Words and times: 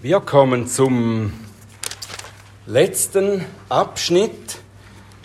Wir 0.00 0.20
kommen 0.20 0.68
zum 0.68 1.32
letzten 2.66 3.44
Abschnitt 3.68 4.60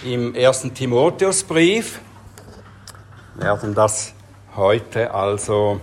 im 0.03 0.33
ersten 0.33 0.73
Timotheusbrief. 0.73 1.99
Wir 3.35 3.43
werden 3.43 3.75
das 3.75 4.15
heute 4.55 5.13
also 5.13 5.79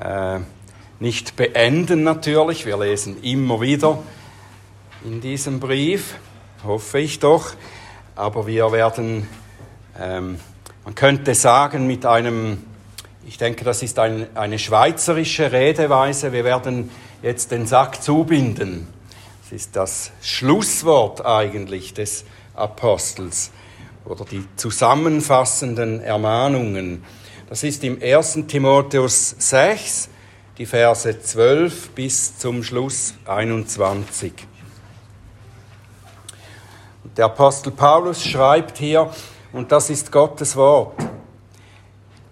äh, 0.00 0.38
nicht 1.00 1.36
beenden 1.36 2.02
natürlich. 2.02 2.64
Wir 2.64 2.78
lesen 2.78 3.22
immer 3.22 3.60
wieder 3.60 3.98
in 5.04 5.20
diesem 5.20 5.60
Brief, 5.60 6.14
hoffe 6.64 6.98
ich 6.98 7.18
doch. 7.18 7.52
Aber 8.16 8.46
wir 8.46 8.72
werden, 8.72 9.28
ähm, 10.00 10.40
man 10.86 10.94
könnte 10.94 11.34
sagen, 11.34 11.86
mit 11.86 12.06
einem, 12.06 12.64
ich 13.26 13.36
denke, 13.36 13.66
das 13.66 13.82
ist 13.82 13.98
ein, 13.98 14.34
eine 14.34 14.58
schweizerische 14.58 15.52
Redeweise, 15.52 16.32
wir 16.32 16.44
werden 16.44 16.88
jetzt 17.22 17.52
den 17.52 17.66
Sack 17.66 18.02
zubinden. 18.02 18.88
Das 19.42 19.52
ist 19.52 19.76
das 19.76 20.10
Schlusswort 20.20 21.24
eigentlich 21.24 21.94
des 21.94 22.24
Apostels 22.54 23.50
oder 24.04 24.24
die 24.24 24.44
zusammenfassenden 24.56 26.00
Ermahnungen. 26.00 27.04
Das 27.48 27.62
ist 27.62 27.84
im 27.84 28.00
1. 28.02 28.40
Timotheus 28.48 29.36
6, 29.38 30.08
die 30.58 30.66
Verse 30.66 31.20
12 31.20 31.90
bis 31.90 32.38
zum 32.38 32.62
Schluss 32.62 33.14
21. 33.26 34.32
Der 37.16 37.26
Apostel 37.26 37.70
Paulus 37.70 38.24
schreibt 38.24 38.78
hier, 38.78 39.10
und 39.52 39.70
das 39.70 39.90
ist 39.90 40.10
Gottes 40.10 40.56
Wort, 40.56 40.96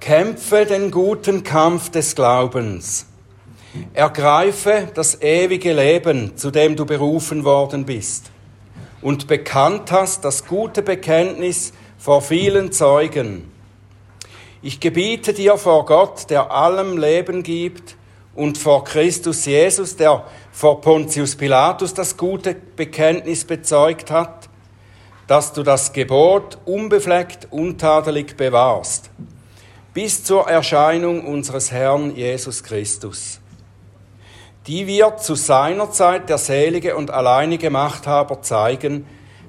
Kämpfe 0.00 0.64
den 0.64 0.90
guten 0.90 1.44
Kampf 1.44 1.90
des 1.90 2.14
Glaubens 2.14 3.09
Ergreife 3.94 4.88
das 4.94 5.22
ewige 5.22 5.72
Leben, 5.72 6.36
zu 6.36 6.50
dem 6.50 6.74
du 6.74 6.84
berufen 6.84 7.44
worden 7.44 7.84
bist 7.84 8.30
und 9.02 9.26
bekannt 9.28 9.92
hast 9.92 10.24
das 10.24 10.46
gute 10.46 10.82
Bekenntnis 10.82 11.72
vor 11.98 12.20
vielen 12.22 12.72
Zeugen. 12.72 13.50
Ich 14.62 14.80
gebiete 14.80 15.32
dir 15.32 15.56
vor 15.56 15.86
Gott, 15.86 16.28
der 16.30 16.50
allem 16.50 16.98
Leben 16.98 17.42
gibt, 17.42 17.96
und 18.34 18.58
vor 18.58 18.84
Christus 18.84 19.44
Jesus, 19.44 19.96
der 19.96 20.24
vor 20.52 20.80
Pontius 20.80 21.34
Pilatus 21.34 21.94
das 21.94 22.16
gute 22.16 22.54
Bekenntnis 22.54 23.44
bezeugt 23.44 24.10
hat, 24.10 24.48
dass 25.26 25.52
du 25.52 25.62
das 25.62 25.92
Gebot 25.92 26.58
unbefleckt, 26.64 27.48
untadelig 27.50 28.36
bewahrst, 28.36 29.10
bis 29.92 30.24
zur 30.24 30.48
Erscheinung 30.48 31.26
unseres 31.26 31.72
Herrn 31.72 32.14
Jesus 32.14 32.62
Christus 32.62 33.40
die 34.66 34.86
wird 34.86 35.22
zu 35.22 35.34
seiner 35.34 35.90
Zeit 35.90 36.28
der 36.28 36.38
selige 36.38 36.96
und 36.96 37.10
alleinige 37.10 37.70
Machthaber 37.70 38.42
zeigen, 38.42 39.06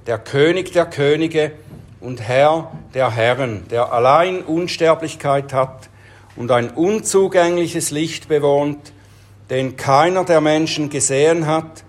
der 0.08 0.18
König 0.18 0.72
der 0.72 0.86
Könige 0.86 1.52
und 2.00 2.22
Herr 2.22 2.72
der 2.94 3.12
Herren, 3.12 3.68
der 3.70 3.94
allein 3.94 4.42
Unsterblichkeit 4.42 5.54
hat 5.54 5.90
und 6.36 6.52
ein 6.52 6.72
unzugängliches 6.72 7.92
Licht 7.92 8.28
bewohnt, 8.28 8.94
den 9.50 9.76
keiner 9.76 10.24
der 10.24 10.42
Menschen 10.42 10.90
gesehen 10.90 11.46
hat, 11.46 11.84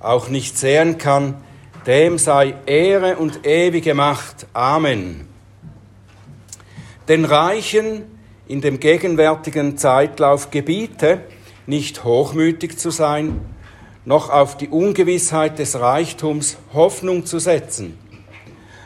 auch 0.00 0.28
nicht 0.28 0.58
sehen 0.58 0.98
kann, 0.98 1.34
dem 1.86 2.18
sei 2.18 2.54
Ehre 2.66 3.16
und 3.16 3.46
ewige 3.46 3.94
Macht. 3.94 4.46
Amen. 4.52 5.26
Den 7.08 7.24
Reichen 7.24 8.04
in 8.46 8.60
dem 8.60 8.78
gegenwärtigen 8.78 9.78
Zeitlauf 9.78 10.50
gebiete, 10.50 11.22
nicht 11.68 12.02
hochmütig 12.02 12.78
zu 12.78 12.90
sein, 12.90 13.42
noch 14.06 14.30
auf 14.30 14.56
die 14.56 14.68
Ungewissheit 14.68 15.58
des 15.58 15.78
Reichtums 15.78 16.56
Hoffnung 16.72 17.26
zu 17.26 17.38
setzen, 17.38 17.98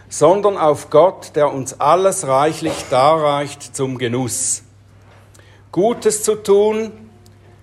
sondern 0.09 0.59
auf 0.59 0.91
Gott, 0.91 1.37
der 1.37 1.53
uns 1.53 1.79
alles 1.79 2.27
reichlich 2.27 2.75
darreicht 2.91 3.77
zum 3.77 3.99
Genuss. 3.99 4.65
Gutes 5.71 6.25
zu 6.25 6.35
tun, 6.35 6.91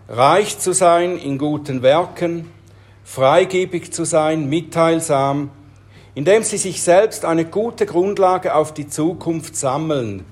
reich 0.08 0.58
zu 0.58 0.72
sein 0.72 1.18
in 1.18 1.38
guten 1.38 1.82
Werken, 1.82 2.50
freigebig 3.04 3.92
zu 3.92 4.06
sein, 4.06 4.48
mitteilsam, 4.48 5.52
indem 6.16 6.44
sie 6.44 6.58
sich 6.58 6.82
selbst 6.82 7.26
eine 7.26 7.44
gute 7.44 7.86
Grundlage 7.86 8.56
auf 8.56 8.74
die 8.74 8.88
Zukunft 8.88 9.58
sammeln, 9.58 10.24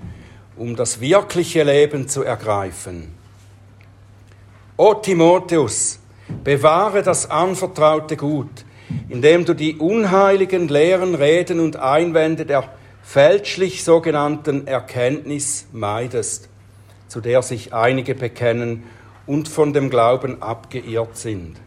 um 0.56 0.78
das 0.78 1.02
wirkliche 1.02 1.64
Leben 1.64 2.08
zu 2.08 2.24
ergreifen. 2.24 3.17
O 4.80 4.94
Timotheus, 4.94 5.98
bewahre 6.44 7.02
das 7.02 7.32
anvertraute 7.32 8.16
Gut, 8.16 8.64
indem 9.10 9.44
du 9.44 9.56
die 9.56 9.78
unheiligen 9.78 10.68
leeren 10.68 11.16
Reden 11.16 11.60
und 11.60 11.78
Einwände 11.78 12.46
der 12.46 12.70
fälschlich 13.02 13.84
sogenannten 13.84 14.68
Erkenntnis 14.68 15.66
meidest, 15.72 16.48
zu 17.08 17.22
der 17.22 17.42
sich 17.42 17.74
einige 17.74 18.14
bekennen 18.14 18.84
und 19.26 19.48
von 19.48 19.74
dem 19.74 19.90
Glauben 19.90 20.44
abgeirrt 20.44 21.18
sind. 21.18 21.58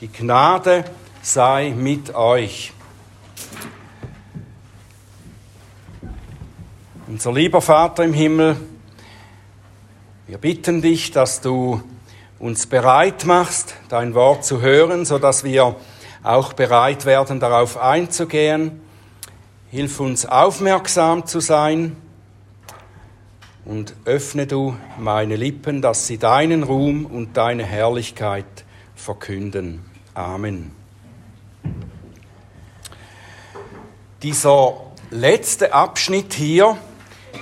Die 0.00 0.08
Gnade 0.08 0.84
sei 1.22 1.72
mit 1.76 2.16
euch. 2.16 2.72
Unser 7.06 7.32
lieber 7.32 7.60
Vater 7.60 8.02
im 8.02 8.12
Himmel, 8.12 8.56
wir 10.26 10.38
bitten 10.38 10.82
dich, 10.82 11.12
dass 11.12 11.40
du 11.40 11.80
uns 12.38 12.66
bereit 12.66 13.24
machst, 13.24 13.74
dein 13.88 14.14
Wort 14.14 14.44
zu 14.44 14.60
hören, 14.60 15.04
so 15.04 15.18
dass 15.18 15.44
wir 15.44 15.76
auch 16.22 16.52
bereit 16.52 17.04
werden, 17.04 17.40
darauf 17.40 17.76
einzugehen. 17.76 18.80
Hilf 19.70 20.00
uns 20.00 20.26
aufmerksam 20.26 21.26
zu 21.26 21.40
sein 21.40 21.96
und 23.64 23.94
öffne 24.04 24.46
du 24.46 24.76
meine 24.98 25.36
Lippen, 25.36 25.82
dass 25.82 26.06
sie 26.06 26.18
deinen 26.18 26.62
Ruhm 26.62 27.06
und 27.06 27.36
deine 27.36 27.64
Herrlichkeit 27.64 28.46
verkünden. 28.94 29.84
Amen. 30.14 30.70
Dieser 34.22 34.74
letzte 35.10 35.74
Abschnitt 35.74 36.34
hier 36.34 36.78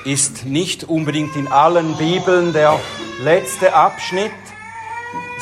ist 0.05 0.45
nicht 0.47 0.85
unbedingt 0.85 1.37
in 1.37 1.49
allen 1.49 1.97
Bibeln 1.97 2.53
der 2.53 2.79
letzte 3.23 3.75
Abschnitt, 3.75 4.33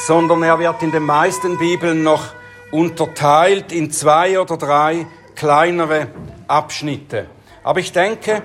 sondern 0.06 0.42
er 0.42 0.58
wird 0.58 0.82
in 0.82 0.92
den 0.92 1.04
meisten 1.04 1.58
Bibeln 1.58 2.02
noch 2.02 2.34
unterteilt 2.70 3.72
in 3.72 3.90
zwei 3.90 4.38
oder 4.40 4.56
drei 4.56 5.06
kleinere 5.34 6.08
Abschnitte. 6.48 7.26
Aber 7.62 7.80
ich 7.80 7.92
denke, 7.92 8.42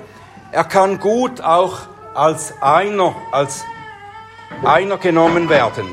er 0.51 0.63
kann 0.63 0.99
gut 0.99 1.41
auch 1.41 1.79
als 2.13 2.53
einer, 2.61 3.15
als 3.31 3.63
einer 4.63 4.97
genommen 4.97 5.49
werden. 5.49 5.87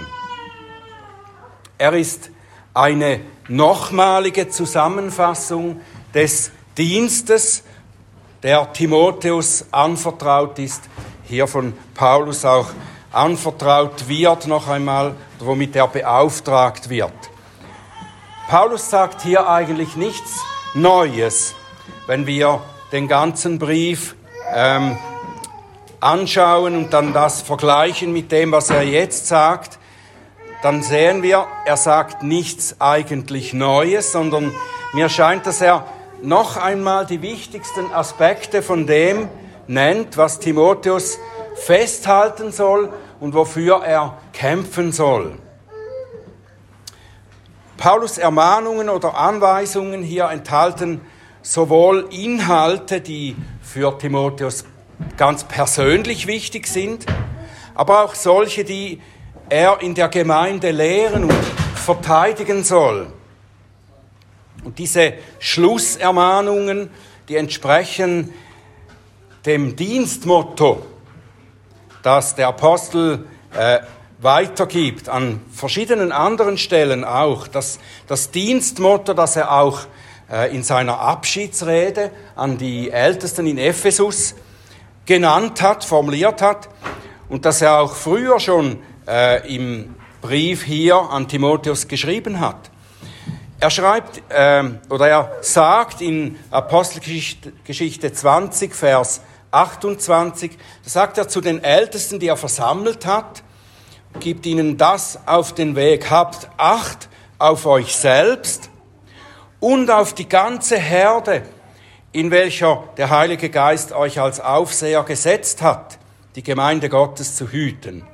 Er 1.79 1.93
ist 1.95 2.31
eine 2.75 3.21
nochmalige 3.49 4.49
Zusammenfassung 4.49 5.81
des 6.15 6.51
Dienstes, 6.79 7.65
der 8.43 8.73
Timotheus 8.73 9.67
anvertraut 9.71 10.59
ist, 10.59 10.83
hier 11.25 11.47
von 11.47 11.75
Paulus 11.95 12.45
auch 12.45 12.71
anvertraut 13.13 14.09
wird 14.09 14.47
noch 14.47 14.69
einmal, 14.69 15.15
womit 15.39 15.77
er 15.77 15.89
beauftragt 15.89 16.89
wird. 16.89 17.13
Paulus 18.49 18.91
sagt 18.91 19.23
hier 19.23 19.49
eigentlich 19.49 19.97
nichts 19.97 20.41
Neues, 20.75 21.55
wenn 22.07 22.27
wir 22.27 22.61
den 22.93 23.09
ganzen 23.09 23.59
Brief 23.59 24.15
ähm, 24.55 24.99
anschauen 26.01 26.77
und 26.77 26.93
dann 26.93 27.13
das 27.13 27.43
vergleichen 27.43 28.13
mit 28.13 28.33
dem, 28.33 28.53
was 28.53 28.71
er 28.71 28.83
jetzt 28.83 29.29
sagt, 29.29 29.79
dann 30.63 30.83
sehen 30.83 31.23
wir, 31.23 31.47
er 31.65 31.77
sagt 31.77 32.23
nichts 32.23 32.77
eigentlich 32.81 33.53
Neues, 33.53 34.13
sondern 34.13 34.53
mir 34.93 35.09
scheint, 35.09 35.47
dass 35.47 35.61
er 35.61 35.87
noch 36.23 36.57
einmal 36.57 37.07
die 37.07 37.23
wichtigsten 37.23 37.93
Aspekte 37.93 38.63
von 38.63 38.87
dem 38.87 39.29
nennt, 39.67 40.17
was 40.17 40.39
Timotheus 40.39 41.19
festhalten 41.65 42.51
soll 42.51 42.93
und 43.21 43.35
wofür 43.35 43.83
er 43.85 44.19
kämpfen 44.33 44.91
soll. 44.91 45.39
Paulus 47.77 48.19
Ermahnungen 48.19 48.89
oder 48.89 49.17
Anweisungen 49.17 50.03
hier 50.03 50.29
enthalten 50.31 51.01
sowohl 51.41 52.09
Inhalte, 52.11 53.01
die 53.01 53.37
für 53.63 53.97
Timotheus 53.99 54.65
ganz 55.17 55.45
persönlich 55.45 56.27
wichtig 56.27 56.67
sind, 56.67 57.07
aber 57.75 58.05
auch 58.05 58.15
solche, 58.15 58.65
die 58.65 59.01
er 59.49 59.81
in 59.83 59.95
der 59.95 60.09
Gemeinde 60.09 60.71
lehren 60.71 61.25
und 61.25 61.45
verteidigen 61.75 62.65
soll. 62.65 63.13
Und 64.65 64.79
diese 64.79 65.15
Schlussermahnungen, 65.41 66.91
die 67.29 67.37
entsprechen 67.37 68.33
dem 69.45 69.75
Dienstmotto 69.75 70.87
das 72.03 72.35
der 72.35 72.49
Apostel 72.49 73.27
äh, 73.57 73.81
weitergibt, 74.21 75.09
an 75.09 75.41
verschiedenen 75.53 76.13
anderen 76.13 76.59
Stellen 76.59 77.05
auch. 77.05 77.49
Das, 77.49 77.79
das 78.07 78.31
Dienstmotto, 78.31 79.15
das 79.15 79.37
er 79.37 79.53
auch 79.53 79.81
äh, 80.31 80.55
in 80.55 80.63
seiner 80.63 81.01
Abschiedsrede 81.01 82.11
an 82.37 82.59
die 82.59 82.91
Ältesten 82.91 83.47
in 83.47 83.59
Ephesus 83.59 84.35
genannt 85.07 85.61
hat, 85.61 85.85
formuliert 85.85 86.41
hat 86.41 86.69
und 87.29 87.45
das 87.45 87.63
er 87.63 87.81
auch 87.81 87.95
früher 87.95 88.39
schon 88.39 88.79
äh, 89.09 89.55
im 89.55 89.95
Brief 90.21 90.63
hier 90.63 90.97
an 90.97 91.27
Timotheus 91.27 91.89
geschrieben 91.89 92.39
hat. 92.39 92.71
Er 93.59 93.71
schreibt 93.71 94.23
äh, 94.29 94.65
oder 94.89 95.09
er 95.09 95.33
sagt 95.41 96.01
in 96.01 96.37
Apostelgeschichte 96.51 98.13
20, 98.13 98.75
Vers 98.75 99.21
28, 99.53 100.59
da 100.85 100.91
sagt 100.91 101.19
er 101.19 101.29
zu 101.29 101.41
den 101.41 101.63
Ältesten, 101.63 102.19
die 102.19 102.29
er 102.29 102.37
versammelt 102.37 103.07
hat, 103.07 103.43
gibt 104.21 104.47
ihnen 104.47 104.77
das 104.77 105.19
auf 105.27 105.55
den 105.55 105.77
Weg. 105.77 106.11
Habt 106.11 106.49
Acht 106.57 107.09
auf 107.39 107.67
euch 107.67 107.95
selbst 107.95 108.71
und 109.61 109.91
auf 109.91 110.15
die 110.15 110.29
ganze 110.29 110.79
Herde, 110.79 111.43
in 112.13 112.31
welcher 112.31 112.85
der 112.97 113.11
Heilige 113.11 113.49
Geist 113.49 113.93
euch 113.93 114.21
als 114.21 114.41
Aufseher 114.41 115.03
gesetzt 115.03 115.63
hat, 115.63 115.99
die 116.35 116.43
Gemeinde 116.43 116.89
Gottes 116.89 117.37
zu 117.37 117.49
hüten. 117.49 118.05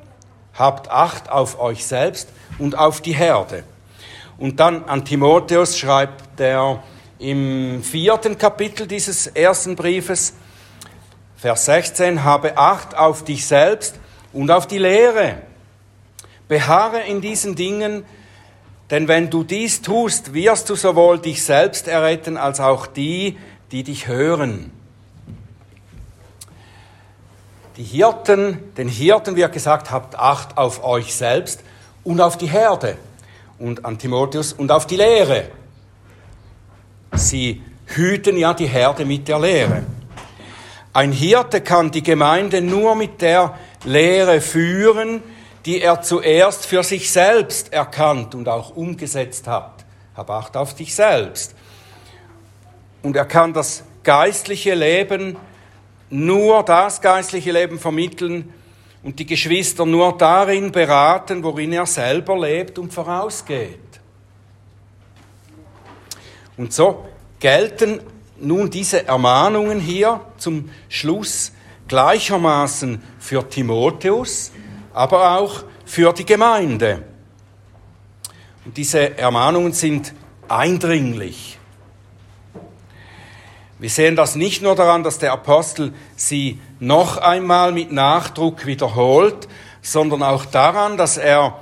Habt 0.54 0.90
Acht 0.90 1.30
auf 1.30 1.60
euch 1.60 1.86
selbst 1.86 2.28
und 2.58 2.76
auf 2.76 3.00
die 3.00 3.14
Herde. 3.14 3.64
Und 4.38 4.60
dann 4.60 4.84
an 4.84 5.04
Timotheus 5.04 5.78
schreibt 5.78 6.40
er 6.40 6.82
im 7.18 7.82
vierten 7.82 8.38
Kapitel 8.38 8.86
dieses 8.86 9.26
ersten 9.26 9.74
Briefes, 9.74 10.34
Vers 11.38 11.66
16, 11.66 12.24
habe 12.24 12.58
Acht 12.58 12.96
auf 12.96 13.24
dich 13.24 13.46
selbst 13.46 13.94
und 14.32 14.50
auf 14.50 14.66
die 14.66 14.78
Lehre 14.78 15.36
Beharre 16.48 17.02
in 17.02 17.20
diesen 17.20 17.54
Dingen, 17.54 18.04
denn 18.90 19.06
wenn 19.06 19.28
du 19.28 19.44
dies 19.44 19.82
tust, 19.82 20.32
wirst 20.32 20.70
du 20.70 20.74
sowohl 20.74 21.18
dich 21.18 21.44
selbst 21.44 21.86
erretten 21.86 22.38
als 22.38 22.58
auch 22.58 22.86
die, 22.86 23.38
die 23.70 23.82
dich 23.82 24.08
hören. 24.08 24.72
Die 27.76 27.82
Hirten, 27.84 28.74
den 28.76 28.88
Hirten 28.88 29.36
wird 29.36 29.52
gesagt, 29.52 29.90
habt 29.90 30.18
Acht 30.18 30.56
auf 30.56 30.82
euch 30.82 31.14
selbst 31.14 31.60
und 32.02 32.20
auf 32.20 32.38
die 32.38 32.48
Herde 32.48 32.96
und 33.58 33.84
an 33.84 33.98
Timotheus 33.98 34.54
und 34.54 34.72
auf 34.72 34.86
die 34.86 34.96
Lehre. 34.96 35.50
Sie 37.12 37.62
hüten 37.86 38.36
ja 38.38 38.54
die 38.54 38.66
Herde 38.66 39.04
mit 39.04 39.28
der 39.28 39.38
Lehre. 39.38 39.82
Ein 40.92 41.12
Hirte 41.12 41.60
kann 41.60 41.90
die 41.90 42.02
Gemeinde 42.02 42.60
nur 42.60 42.94
mit 42.94 43.20
der 43.20 43.58
Lehre 43.84 44.40
führen, 44.40 45.22
die 45.66 45.80
er 45.80 46.02
zuerst 46.02 46.66
für 46.66 46.82
sich 46.82 47.10
selbst 47.10 47.72
erkannt 47.72 48.34
und 48.34 48.48
auch 48.48 48.74
umgesetzt 48.74 49.46
hat. 49.46 49.84
Hab 50.16 50.30
Acht 50.30 50.56
auf 50.56 50.74
dich 50.74 50.94
selbst. 50.94 51.54
Und 53.02 53.16
er 53.16 53.26
kann 53.26 53.52
das 53.52 53.84
geistliche 54.02 54.74
Leben, 54.74 55.36
nur 56.10 56.62
das 56.62 57.00
geistliche 57.00 57.52
Leben 57.52 57.78
vermitteln 57.78 58.52
und 59.02 59.18
die 59.18 59.26
Geschwister 59.26 59.86
nur 59.86 60.16
darin 60.16 60.72
beraten, 60.72 61.42
worin 61.44 61.72
er 61.72 61.86
selber 61.86 62.38
lebt 62.38 62.78
und 62.78 62.92
vorausgeht. 62.92 63.78
Und 66.56 66.72
so 66.72 67.06
gelten 67.38 68.00
nun 68.40 68.70
diese 68.70 69.06
Ermahnungen 69.06 69.80
hier 69.80 70.20
zum 70.36 70.70
Schluss 70.88 71.52
gleichermaßen 71.88 73.02
für 73.18 73.48
Timotheus, 73.48 74.52
aber 74.92 75.38
auch 75.38 75.64
für 75.84 76.12
die 76.12 76.26
Gemeinde. 76.26 77.02
Und 78.64 78.76
diese 78.76 79.16
Ermahnungen 79.16 79.72
sind 79.72 80.12
eindringlich. 80.48 81.58
Wir 83.78 83.90
sehen 83.90 84.16
das 84.16 84.34
nicht 84.34 84.60
nur 84.60 84.74
daran, 84.74 85.04
dass 85.04 85.18
der 85.18 85.32
Apostel 85.32 85.94
sie 86.16 86.60
noch 86.80 87.16
einmal 87.16 87.72
mit 87.72 87.92
Nachdruck 87.92 88.66
wiederholt, 88.66 89.48
sondern 89.82 90.22
auch 90.22 90.44
daran, 90.44 90.96
dass 90.96 91.16
er 91.16 91.60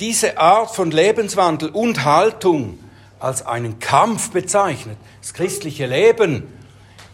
diese 0.00 0.38
Art 0.38 0.74
von 0.74 0.90
Lebenswandel 0.90 1.68
und 1.68 2.04
Haltung 2.04 2.78
als 3.22 3.46
einen 3.46 3.78
Kampf 3.78 4.30
bezeichnet. 4.32 4.98
Das 5.20 5.32
christliche 5.32 5.86
Leben 5.86 6.42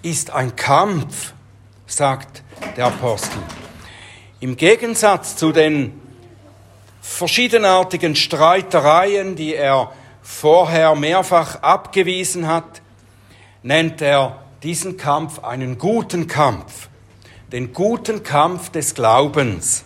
ist 0.00 0.30
ein 0.30 0.56
Kampf, 0.56 1.34
sagt 1.86 2.42
der 2.76 2.86
Apostel. 2.86 3.38
Im 4.40 4.56
Gegensatz 4.56 5.36
zu 5.36 5.52
den 5.52 6.00
verschiedenartigen 7.02 8.16
Streitereien, 8.16 9.36
die 9.36 9.54
er 9.54 9.92
vorher 10.22 10.94
mehrfach 10.94 11.62
abgewiesen 11.62 12.46
hat, 12.46 12.80
nennt 13.62 14.00
er 14.00 14.42
diesen 14.62 14.96
Kampf 14.96 15.40
einen 15.40 15.76
guten 15.76 16.26
Kampf, 16.26 16.88
den 17.52 17.74
guten 17.74 18.22
Kampf 18.22 18.70
des 18.70 18.94
Glaubens. 18.94 19.84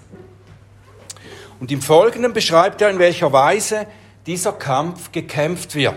Und 1.59 1.73
im 1.73 1.83
Folgenden 1.83 2.33
beschreibt 2.33 2.81
er, 2.81 2.91
in 2.91 3.01
welcher 3.01 3.33
Weise 3.33 3.87
dieser 4.27 4.53
Kampf 4.53 5.13
gekämpft 5.13 5.75
wird. 5.75 5.97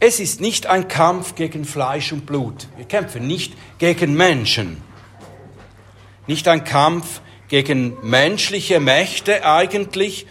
Es 0.00 0.20
ist 0.20 0.40
nicht 0.40 0.66
ein 0.66 0.88
Kampf 0.88 1.34
gegen 1.34 1.64
Fleisch 1.64 2.12
und 2.12 2.26
Blut. 2.26 2.66
Wir 2.76 2.86
kämpfen 2.86 3.26
nicht 3.26 3.54
gegen 3.78 4.14
Menschen 4.14 4.82
nicht 6.26 6.48
ein 6.48 6.64
Kampf 6.64 7.20
gegen 7.48 7.96
menschliche 8.02 8.80
Mächte 8.80 9.44
eigentlich. 9.44 10.26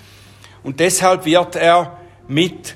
Und 0.64 0.80
deshalb 0.80 1.26
wird 1.26 1.56
er 1.56 1.98
mit 2.28 2.76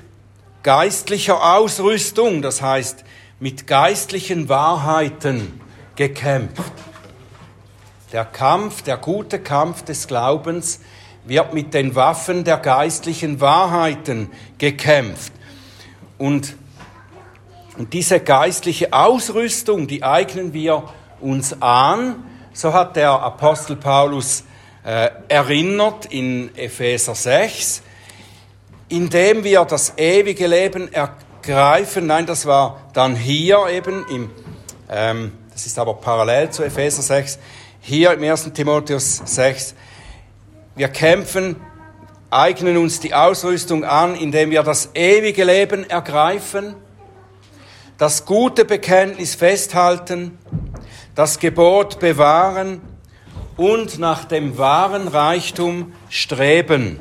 geistlicher 0.62 1.54
Ausrüstung, 1.56 2.42
das 2.42 2.62
heißt 2.62 3.04
mit 3.38 3.66
geistlichen 3.66 4.48
Wahrheiten 4.48 5.60
gekämpft. 5.94 6.72
Der 8.12 8.24
Kampf, 8.24 8.82
der 8.82 8.96
gute 8.96 9.38
Kampf 9.38 9.82
des 9.82 10.06
Glaubens 10.06 10.80
wird 11.26 11.54
mit 11.54 11.74
den 11.74 11.94
Waffen 11.94 12.44
der 12.44 12.58
geistlichen 12.58 13.40
Wahrheiten 13.40 14.30
gekämpft. 14.58 15.32
Und, 16.18 16.56
und 17.76 17.92
diese 17.92 18.20
geistliche 18.20 18.92
Ausrüstung, 18.92 19.86
die 19.86 20.02
eignen 20.02 20.52
wir 20.52 20.84
uns 21.20 21.60
an, 21.60 22.24
so 22.52 22.72
hat 22.72 22.96
der 22.96 23.10
Apostel 23.10 23.76
Paulus 23.76 24.44
äh, 24.84 25.10
erinnert 25.28 26.06
in 26.06 26.56
Epheser 26.56 27.14
6, 27.14 27.82
indem 28.88 29.44
wir 29.44 29.64
das 29.64 29.94
ewige 29.96 30.46
Leben 30.46 30.90
ergreifen. 30.92 32.06
Nein, 32.06 32.24
das 32.24 32.46
war 32.46 32.80
dann 32.92 33.16
hier 33.16 33.66
eben 33.68 34.06
im, 34.08 34.30
ähm, 34.88 35.32
das 35.52 35.66
ist 35.66 35.78
aber 35.78 35.94
parallel 35.94 36.50
zu 36.50 36.62
Epheser 36.62 37.02
6, 37.02 37.38
hier 37.80 38.12
im 38.12 38.22
1. 38.22 38.52
Timotheus 38.54 39.22
6. 39.24 39.74
Wir 40.76 40.88
kämpfen, 40.88 41.56
eignen 42.28 42.76
uns 42.76 43.00
die 43.00 43.14
Ausrüstung 43.14 43.82
an, 43.82 44.14
indem 44.14 44.50
wir 44.50 44.62
das 44.62 44.90
ewige 44.92 45.42
Leben 45.42 45.88
ergreifen, 45.88 46.74
das 47.96 48.26
gute 48.26 48.66
Bekenntnis 48.66 49.34
festhalten, 49.34 50.36
das 51.14 51.38
Gebot 51.38 51.98
bewahren 51.98 52.82
und 53.56 53.98
nach 53.98 54.26
dem 54.26 54.58
wahren 54.58 55.08
Reichtum 55.08 55.94
streben. 56.10 57.00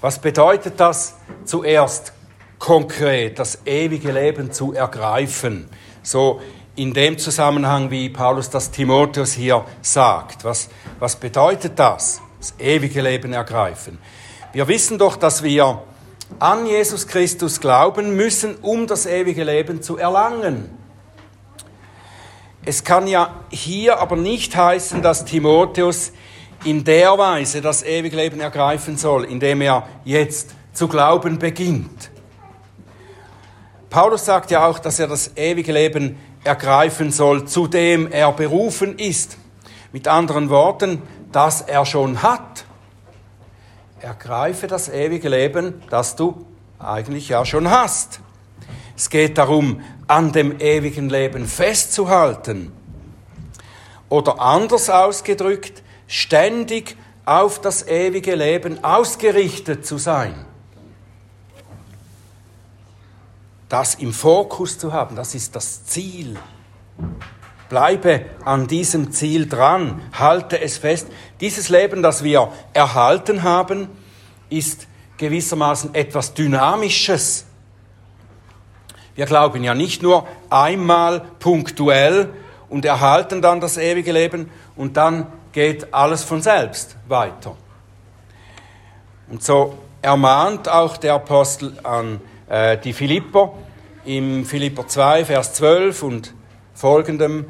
Was 0.00 0.18
bedeutet 0.18 0.80
das 0.80 1.14
zuerst 1.44 2.12
konkret, 2.58 3.38
das 3.38 3.60
ewige 3.66 4.10
Leben 4.10 4.50
zu 4.50 4.72
ergreifen? 4.72 5.68
So 6.02 6.40
in 6.78 6.92
dem 6.92 7.18
Zusammenhang, 7.18 7.90
wie 7.90 8.08
Paulus 8.08 8.50
das 8.50 8.70
Timotheus 8.70 9.32
hier 9.32 9.64
sagt. 9.82 10.44
Was, 10.44 10.68
was 11.00 11.16
bedeutet 11.16 11.76
das? 11.76 12.20
Das 12.38 12.54
ewige 12.60 13.02
Leben 13.02 13.32
ergreifen. 13.32 13.98
Wir 14.52 14.68
wissen 14.68 14.96
doch, 14.96 15.16
dass 15.16 15.42
wir 15.42 15.82
an 16.38 16.66
Jesus 16.66 17.08
Christus 17.08 17.60
glauben 17.60 18.14
müssen, 18.14 18.54
um 18.62 18.86
das 18.86 19.06
ewige 19.06 19.42
Leben 19.42 19.82
zu 19.82 19.96
erlangen. 19.96 20.70
Es 22.64 22.84
kann 22.84 23.08
ja 23.08 23.34
hier 23.50 23.98
aber 23.98 24.14
nicht 24.14 24.54
heißen, 24.54 25.02
dass 25.02 25.24
Timotheus 25.24 26.12
in 26.64 26.84
der 26.84 27.18
Weise 27.18 27.60
das 27.60 27.82
ewige 27.82 28.14
Leben 28.14 28.38
ergreifen 28.38 28.96
soll, 28.96 29.24
indem 29.24 29.62
er 29.62 29.88
jetzt 30.04 30.54
zu 30.72 30.86
glauben 30.86 31.40
beginnt. 31.40 32.10
Paulus 33.90 34.26
sagt 34.26 34.50
ja 34.50 34.66
auch, 34.66 34.78
dass 34.78 35.00
er 35.00 35.08
das 35.08 35.32
ewige 35.36 35.72
Leben 35.72 36.18
ergreifen 36.44 37.10
soll, 37.12 37.46
zu 37.46 37.66
dem 37.66 38.10
er 38.10 38.32
berufen 38.32 38.98
ist. 38.98 39.38
Mit 39.92 40.08
anderen 40.08 40.50
Worten, 40.50 41.02
das 41.32 41.62
er 41.62 41.84
schon 41.86 42.22
hat. 42.22 42.64
Ergreife 44.00 44.66
das 44.66 44.88
ewige 44.88 45.28
Leben, 45.28 45.82
das 45.90 46.16
du 46.16 46.46
eigentlich 46.78 47.28
ja 47.28 47.44
schon 47.44 47.70
hast. 47.70 48.20
Es 48.96 49.10
geht 49.10 49.38
darum, 49.38 49.80
an 50.06 50.32
dem 50.32 50.60
ewigen 50.60 51.08
Leben 51.08 51.46
festzuhalten. 51.46 52.72
Oder 54.08 54.40
anders 54.40 54.88
ausgedrückt, 54.90 55.82
ständig 56.06 56.96
auf 57.24 57.60
das 57.60 57.86
ewige 57.86 58.34
Leben 58.34 58.82
ausgerichtet 58.82 59.86
zu 59.86 59.98
sein. 59.98 60.47
Das 63.68 63.96
im 63.96 64.12
Fokus 64.12 64.78
zu 64.78 64.92
haben, 64.92 65.16
das 65.16 65.34
ist 65.34 65.54
das 65.54 65.84
Ziel. 65.84 66.36
Bleibe 67.68 68.24
an 68.44 68.66
diesem 68.66 69.12
Ziel 69.12 69.46
dran, 69.46 70.00
halte 70.18 70.60
es 70.60 70.78
fest. 70.78 71.08
Dieses 71.40 71.68
Leben, 71.68 72.02
das 72.02 72.24
wir 72.24 72.50
erhalten 72.72 73.42
haben, 73.42 73.88
ist 74.48 74.86
gewissermaßen 75.18 75.94
etwas 75.94 76.32
Dynamisches. 76.32 77.44
Wir 79.14 79.26
glauben 79.26 79.64
ja 79.64 79.74
nicht 79.74 80.02
nur 80.02 80.26
einmal 80.48 81.20
punktuell 81.40 82.30
und 82.70 82.84
erhalten 82.84 83.42
dann 83.42 83.60
das 83.60 83.76
ewige 83.76 84.12
Leben 84.12 84.50
und 84.76 84.96
dann 84.96 85.26
geht 85.52 85.92
alles 85.92 86.24
von 86.24 86.40
selbst 86.40 86.96
weiter. 87.08 87.56
Und 89.28 89.42
so 89.42 89.76
ermahnt 90.00 90.68
auch 90.68 90.96
der 90.96 91.14
Apostel 91.14 91.78
an 91.82 92.20
äh, 92.48 92.78
die 92.78 92.92
Philipper 92.92 93.54
im 94.04 94.44
Philipper 94.44 94.86
2, 94.86 95.24
Vers 95.26 95.54
12 95.54 96.02
und 96.02 96.34
folgendem, 96.74 97.46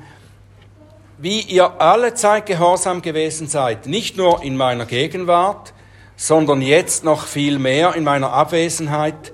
wie 1.18 1.40
ihr 1.40 1.80
alle 1.80 2.14
Zeit 2.14 2.46
gehorsam 2.46 3.02
gewesen 3.02 3.48
seid, 3.48 3.86
nicht 3.86 4.16
nur 4.16 4.42
in 4.42 4.56
meiner 4.56 4.86
Gegenwart, 4.86 5.72
sondern 6.16 6.62
jetzt 6.62 7.04
noch 7.04 7.26
viel 7.26 7.58
mehr 7.58 7.94
in 7.94 8.04
meiner 8.04 8.32
Abwesenheit, 8.32 9.32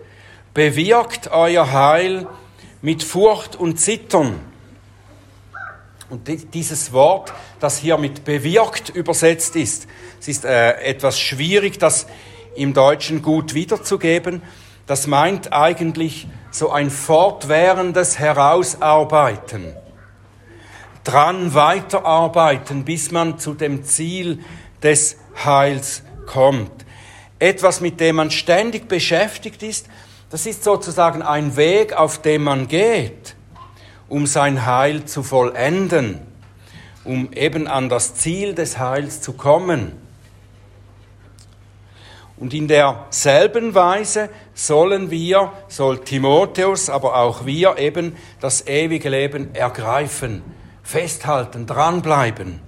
bewirkt 0.52 1.30
euer 1.30 1.72
Heil 1.72 2.26
mit 2.82 3.02
Furcht 3.02 3.56
und 3.56 3.80
Zittern. 3.80 4.40
Und 6.10 6.28
dieses 6.54 6.92
Wort, 6.92 7.32
das 7.60 7.78
hier 7.78 7.96
mit 7.96 8.24
bewirkt 8.24 8.90
übersetzt 8.90 9.56
ist, 9.56 9.86
es 10.20 10.28
ist 10.28 10.44
äh, 10.44 10.72
etwas 10.82 11.18
schwierig, 11.18 11.78
das 11.78 12.06
im 12.54 12.72
Deutschen 12.72 13.22
gut 13.22 13.54
wiederzugeben. 13.54 14.42
Das 14.86 15.06
meint 15.06 15.52
eigentlich 15.52 16.28
so 16.50 16.70
ein 16.70 16.90
fortwährendes 16.90 18.18
Herausarbeiten. 18.18 19.74
Dran 21.04 21.54
weiterarbeiten, 21.54 22.84
bis 22.84 23.10
man 23.10 23.38
zu 23.38 23.54
dem 23.54 23.84
Ziel 23.84 24.40
des 24.82 25.16
Heils 25.44 26.02
kommt. 26.26 26.84
Etwas, 27.38 27.80
mit 27.80 28.00
dem 28.00 28.16
man 28.16 28.30
ständig 28.30 28.88
beschäftigt 28.88 29.62
ist, 29.62 29.88
das 30.30 30.46
ist 30.46 30.64
sozusagen 30.64 31.22
ein 31.22 31.56
Weg, 31.56 31.92
auf 31.92 32.20
dem 32.20 32.44
man 32.44 32.68
geht, 32.68 33.36
um 34.08 34.26
sein 34.26 34.66
Heil 34.66 35.04
zu 35.04 35.22
vollenden, 35.22 36.20
um 37.04 37.32
eben 37.32 37.66
an 37.66 37.88
das 37.88 38.14
Ziel 38.14 38.54
des 38.54 38.78
Heils 38.78 39.20
zu 39.20 39.34
kommen. 39.34 39.92
Und 42.36 42.52
in 42.52 42.66
derselben 42.66 43.74
Weise 43.74 44.28
sollen 44.54 45.10
wir, 45.10 45.52
soll 45.68 46.00
Timotheus, 46.00 46.90
aber 46.90 47.16
auch 47.16 47.46
wir 47.46 47.78
eben 47.78 48.16
das 48.40 48.66
ewige 48.66 49.08
Leben 49.08 49.54
ergreifen, 49.54 50.42
festhalten, 50.82 51.66
dranbleiben 51.66 52.60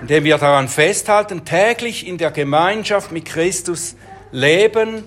indem 0.00 0.24
wir 0.24 0.38
daran 0.38 0.68
festhalten, 0.68 1.44
täglich 1.44 2.06
in 2.06 2.18
der 2.18 2.30
Gemeinschaft 2.30 3.12
mit 3.12 3.24
Christus 3.24 3.94
leben 4.30 5.04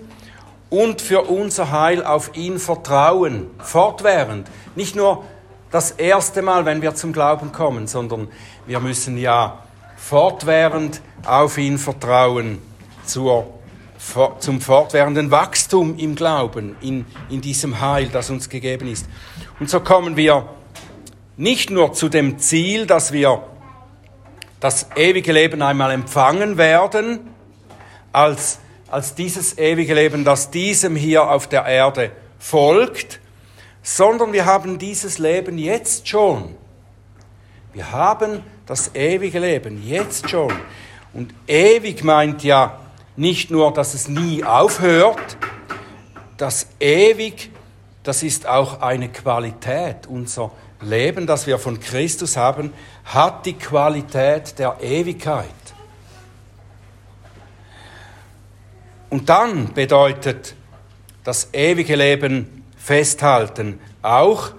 und 0.70 1.02
für 1.02 1.24
unser 1.24 1.72
Heil 1.72 2.04
auf 2.04 2.36
ihn 2.36 2.60
vertrauen, 2.60 3.48
fortwährend. 3.60 4.48
Nicht 4.76 4.96
nur 4.96 5.26
das 5.72 5.92
erste 5.92 6.42
Mal, 6.42 6.66
wenn 6.66 6.82
wir 6.82 6.96
zum 6.96 7.14
Glauben 7.14 7.52
kommen, 7.52 7.88
sondern 7.88 8.28
wir 8.66 8.80
müssen 8.80 9.18
ja 9.18 9.60
fortwährend 9.98 11.02
auf 11.26 11.58
ihn 11.58 11.78
vertrauen 11.78 12.62
zur, 13.06 13.54
zum 14.40 14.62
fortwährenden 14.62 15.32
Wachstum 15.32 15.98
im 15.98 16.16
Glauben, 16.16 16.76
in, 16.82 17.06
in 17.30 17.42
diesem 17.42 17.80
Heil, 17.82 18.10
das 18.12 18.30
uns 18.30 18.50
gegeben 18.50 18.88
ist. 18.88 19.08
Und 19.60 19.70
so 19.70 19.80
kommen 19.80 20.16
wir 20.16 20.48
nicht 21.38 21.70
nur 21.70 21.94
zu 21.94 22.10
dem 22.10 22.40
Ziel, 22.40 22.86
dass 22.86 23.12
wir 23.12 23.44
das 24.60 24.88
ewige 24.96 25.32
Leben 25.32 25.62
einmal 25.62 25.92
empfangen 25.92 26.58
werden, 26.58 27.20
als, 28.12 28.60
als 28.90 29.16
dieses 29.16 29.58
ewige 29.58 29.94
Leben, 29.94 30.24
das 30.24 30.50
diesem 30.50 30.96
hier 30.96 31.30
auf 31.30 31.48
der 31.48 31.66
Erde 31.66 32.12
folgt, 32.40 33.20
sondern 33.84 34.34
wir 34.34 34.46
haben 34.46 34.80
dieses 34.80 35.20
Leben 35.20 35.58
jetzt 35.58 36.08
schon. 36.08 36.56
Wir 37.74 37.92
haben 37.92 38.42
das 38.66 38.96
ewige 38.96 39.40
Leben 39.40 39.86
jetzt 39.86 40.30
schon. 40.30 40.54
Und 41.14 41.34
ewig 41.48 42.04
meint 42.04 42.44
ja 42.44 42.80
nicht 43.16 43.52
nur, 43.52 43.74
dass 43.74 43.94
es 43.94 44.08
nie 44.08 44.44
aufhört, 44.44 45.38
das 46.38 46.68
ewig, 46.80 47.52
das 48.04 48.24
ist 48.24 48.48
auch 48.48 48.82
eine 48.82 49.10
Qualität. 49.10 50.08
Unser 50.08 50.52
Leben, 50.82 51.26
das 51.26 51.48
wir 51.48 51.58
von 51.58 51.80
Christus 51.80 52.38
haben, 52.38 52.74
hat 53.06 53.46
die 53.46 53.54
Qualität 53.54 54.60
der 54.60 54.78
Ewigkeit. 54.82 55.46
Und 59.10 59.30
dann 59.30 59.74
bedeutet 59.74 60.56
das 61.24 61.50
ewige 61.54 61.96
Leben 61.96 62.66
festhalten 62.78 63.80
auch, 64.02 64.52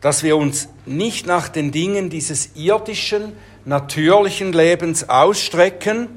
dass 0.00 0.22
wir 0.22 0.36
uns 0.36 0.68
nicht 0.86 1.26
nach 1.26 1.48
den 1.48 1.72
Dingen 1.72 2.10
dieses 2.10 2.56
irdischen, 2.56 3.32
natürlichen 3.64 4.52
Lebens 4.52 5.08
ausstrecken, 5.08 6.08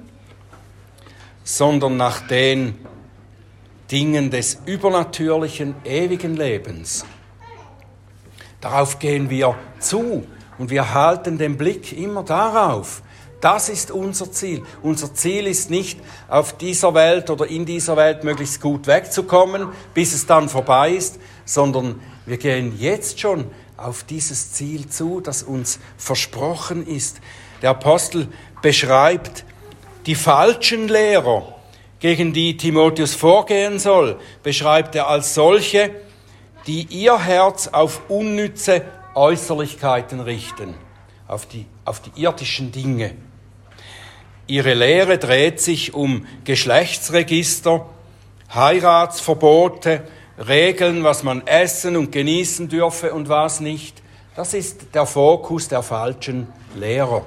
sondern 1.44 1.98
nach 1.98 2.28
den 2.28 2.78
Dingen 3.92 4.32
des 4.32 4.60
übernatürlichen, 4.66 5.76
ewigen 5.84 6.36
Lebens. 6.36 7.06
Darauf 8.62 9.00
gehen 9.00 9.30
wir 9.30 9.56
zu 9.80 10.26
und 10.58 10.70
wir 10.70 10.94
halten 10.94 11.38
den 11.38 11.58
Blick 11.58 11.98
immer 11.98 12.24
darauf. 12.24 13.02
Das 13.42 13.70
ist 13.70 13.90
unser 13.90 14.32
Ziel. 14.32 14.64
Unser 14.84 15.16
Ziel 15.16 15.48
ist 15.48 15.72
nicht, 15.72 16.00
auf 16.30 16.56
dieser 16.58 16.94
Welt 16.94 17.32
oder 17.32 17.48
in 17.48 17.66
dieser 17.66 17.98
Welt 17.98 18.24
möglichst 18.24 18.62
gut 18.62 18.86
wegzukommen, 18.86 19.70
bis 19.96 20.14
es 20.14 20.28
dann 20.28 20.48
vorbei 20.48 20.92
ist, 20.92 21.20
sondern 21.44 22.00
wir 22.28 22.38
gehen 22.38 22.78
jetzt 22.78 23.20
schon 23.20 23.46
auf 23.78 24.04
dieses 24.04 24.54
Ziel 24.54 24.88
zu, 24.88 25.22
das 25.22 25.42
uns 25.42 25.80
versprochen 25.98 26.86
ist. 26.86 27.20
Der 27.64 27.72
Apostel 27.72 28.28
beschreibt 28.62 29.44
die 30.06 30.16
falschen 30.16 30.88
Lehrer, 30.88 31.56
gegen 32.00 32.34
die 32.34 32.58
Timotheus 32.58 33.14
vorgehen 33.14 33.78
soll, 33.78 34.20
beschreibt 34.42 34.96
er 34.96 35.08
als 35.08 35.36
solche, 35.36 35.92
die 36.68 36.88
ihr 36.90 37.20
Herz 37.20 37.68
auf 37.68 38.10
unnütze 38.10 38.84
Äußerlichkeiten 39.14 40.20
richten, 40.20 40.74
auf 41.28 41.46
die, 41.46 41.66
auf 41.86 42.02
die 42.02 42.22
irdischen 42.22 42.72
Dinge. 42.72 43.14
Ihre 44.48 44.74
Lehre 44.74 45.18
dreht 45.18 45.62
sich 45.62 45.94
um 45.94 46.26
Geschlechtsregister, 46.44 47.86
Heiratsverbote, 48.54 50.02
Regeln, 50.38 51.04
was 51.04 51.24
man 51.24 51.46
essen 51.46 51.96
und 51.96 52.12
genießen 52.12 52.68
dürfe 52.68 53.14
und 53.14 53.30
was 53.30 53.60
nicht. 53.60 54.02
Das 54.36 54.54
ist 54.54 54.94
der 54.96 55.06
Fokus 55.06 55.68
der 55.68 55.84
falschen 55.84 56.48
Lehrer. 56.76 57.26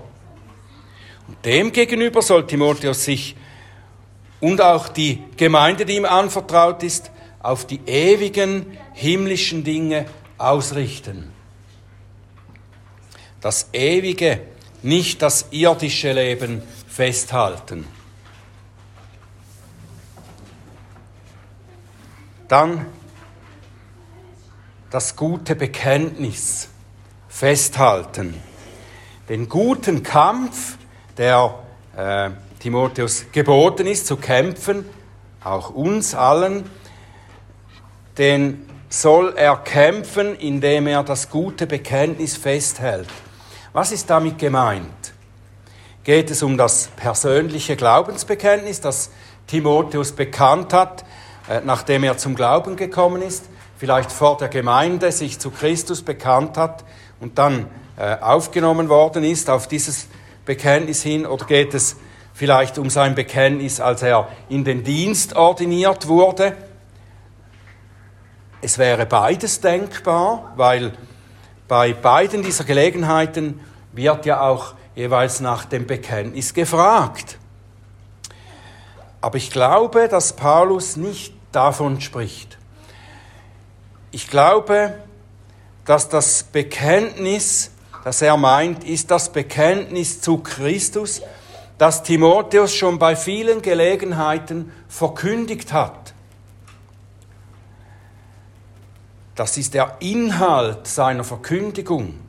Demgegenüber 1.44 2.22
soll 2.22 2.46
Timotheus 2.46 3.04
sich 3.04 3.36
und 4.40 4.60
auch 4.60 4.88
die 4.88 5.22
Gemeinde, 5.36 5.86
die 5.86 5.96
ihm 5.96 6.04
anvertraut 6.04 6.82
ist, 6.82 7.10
auf 7.40 7.66
die 7.66 7.80
ewigen 7.86 8.78
himmlischen 8.92 9.64
Dinge 9.64 10.06
ausrichten. 10.38 11.32
Das 13.40 13.68
ewige, 13.72 14.40
nicht 14.82 15.22
das 15.22 15.46
irdische 15.50 16.12
Leben 16.12 16.62
festhalten. 16.88 17.86
Dann 22.48 22.86
das 24.90 25.16
gute 25.16 25.56
Bekenntnis 25.56 26.68
festhalten. 27.28 28.34
Den 29.28 29.48
guten 29.48 30.02
Kampf, 30.02 30.76
der 31.16 31.54
äh, 31.96 32.30
Timotheus 32.58 33.26
geboten 33.32 33.86
ist 33.86 34.06
zu 34.06 34.16
kämpfen, 34.16 34.88
auch 35.42 35.70
uns 35.70 36.14
allen, 36.14 36.68
den 38.18 38.68
soll 38.88 39.34
er 39.36 39.56
kämpfen, 39.56 40.36
indem 40.36 40.86
er 40.86 41.02
das 41.02 41.28
gute 41.28 41.66
Bekenntnis 41.66 42.36
festhält. 42.36 43.08
Was 43.72 43.92
ist 43.92 44.08
damit 44.08 44.38
gemeint? 44.38 45.12
Geht 46.04 46.30
es 46.30 46.42
um 46.42 46.56
das 46.56 46.88
persönliche 46.96 47.76
Glaubensbekenntnis, 47.76 48.80
das 48.80 49.10
Timotheus 49.46 50.12
bekannt 50.12 50.72
hat, 50.72 51.04
äh, 51.48 51.60
nachdem 51.64 52.04
er 52.04 52.16
zum 52.16 52.34
Glauben 52.34 52.76
gekommen 52.76 53.20
ist, 53.20 53.44
vielleicht 53.76 54.12
vor 54.12 54.36
der 54.38 54.48
Gemeinde 54.48 55.12
sich 55.12 55.38
zu 55.38 55.50
Christus 55.50 56.02
bekannt 56.02 56.56
hat 56.56 56.84
und 57.20 57.38
dann 57.38 57.66
äh, 57.96 58.16
aufgenommen 58.20 58.88
worden 58.88 59.24
ist 59.24 59.50
auf 59.50 59.66
dieses 59.66 60.08
Bekenntnis 60.44 61.02
hin 61.02 61.26
oder 61.26 61.46
geht 61.46 61.74
es 61.74 61.96
vielleicht 62.32 62.78
um 62.78 62.90
sein 62.90 63.14
Bekenntnis, 63.14 63.80
als 63.80 64.02
er 64.02 64.28
in 64.48 64.64
den 64.64 64.84
Dienst 64.84 65.36
ordiniert 65.36 66.08
wurde? 66.08 66.56
Es 68.60 68.78
wäre 68.78 69.06
beides 69.06 69.60
denkbar, 69.60 70.52
weil 70.56 70.92
bei 71.68 71.92
beiden 71.92 72.42
dieser 72.42 72.64
Gelegenheiten 72.64 73.60
wird 73.92 74.26
ja 74.26 74.40
auch 74.40 74.74
jeweils 74.94 75.40
nach 75.40 75.64
dem 75.64 75.86
Bekenntnis 75.86 76.54
gefragt. 76.54 77.38
Aber 79.20 79.36
ich 79.36 79.50
glaube, 79.50 80.08
dass 80.08 80.34
Paulus 80.34 80.96
nicht 80.96 81.34
davon 81.52 82.00
spricht. 82.00 82.58
Ich 84.10 84.28
glaube, 84.28 84.94
dass 85.84 86.08
das 86.08 86.44
Bekenntnis, 86.44 87.70
das 88.04 88.20
er 88.20 88.36
meint, 88.36 88.84
ist 88.84 89.10
das 89.10 89.32
Bekenntnis 89.32 90.20
zu 90.20 90.38
Christus, 90.38 91.22
das 91.78 92.02
Timotheus 92.02 92.74
schon 92.74 92.98
bei 92.98 93.16
vielen 93.16 93.62
Gelegenheiten 93.62 94.70
verkündigt 94.88 95.72
hat. 95.72 96.12
Das 99.34 99.56
ist 99.56 99.74
der 99.74 99.96
Inhalt 100.00 100.86
seiner 100.86 101.24
Verkündigung. 101.24 102.20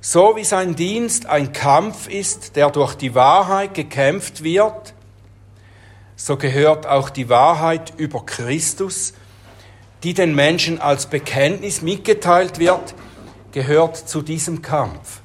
So 0.00 0.36
wie 0.36 0.44
sein 0.44 0.74
Dienst 0.74 1.26
ein 1.26 1.52
Kampf 1.52 2.08
ist, 2.08 2.56
der 2.56 2.70
durch 2.70 2.94
die 2.94 3.14
Wahrheit 3.14 3.74
gekämpft 3.74 4.42
wird, 4.42 4.94
so 6.16 6.36
gehört 6.36 6.86
auch 6.86 7.10
die 7.10 7.28
Wahrheit 7.28 7.92
über 7.98 8.24
Christus, 8.24 9.14
die 10.02 10.14
den 10.14 10.34
Menschen 10.34 10.80
als 10.80 11.06
Bekenntnis 11.06 11.82
mitgeteilt 11.82 12.58
wird, 12.58 12.94
gehört 13.54 13.96
zu 13.96 14.20
diesem 14.20 14.62
Kampf. 14.62 15.20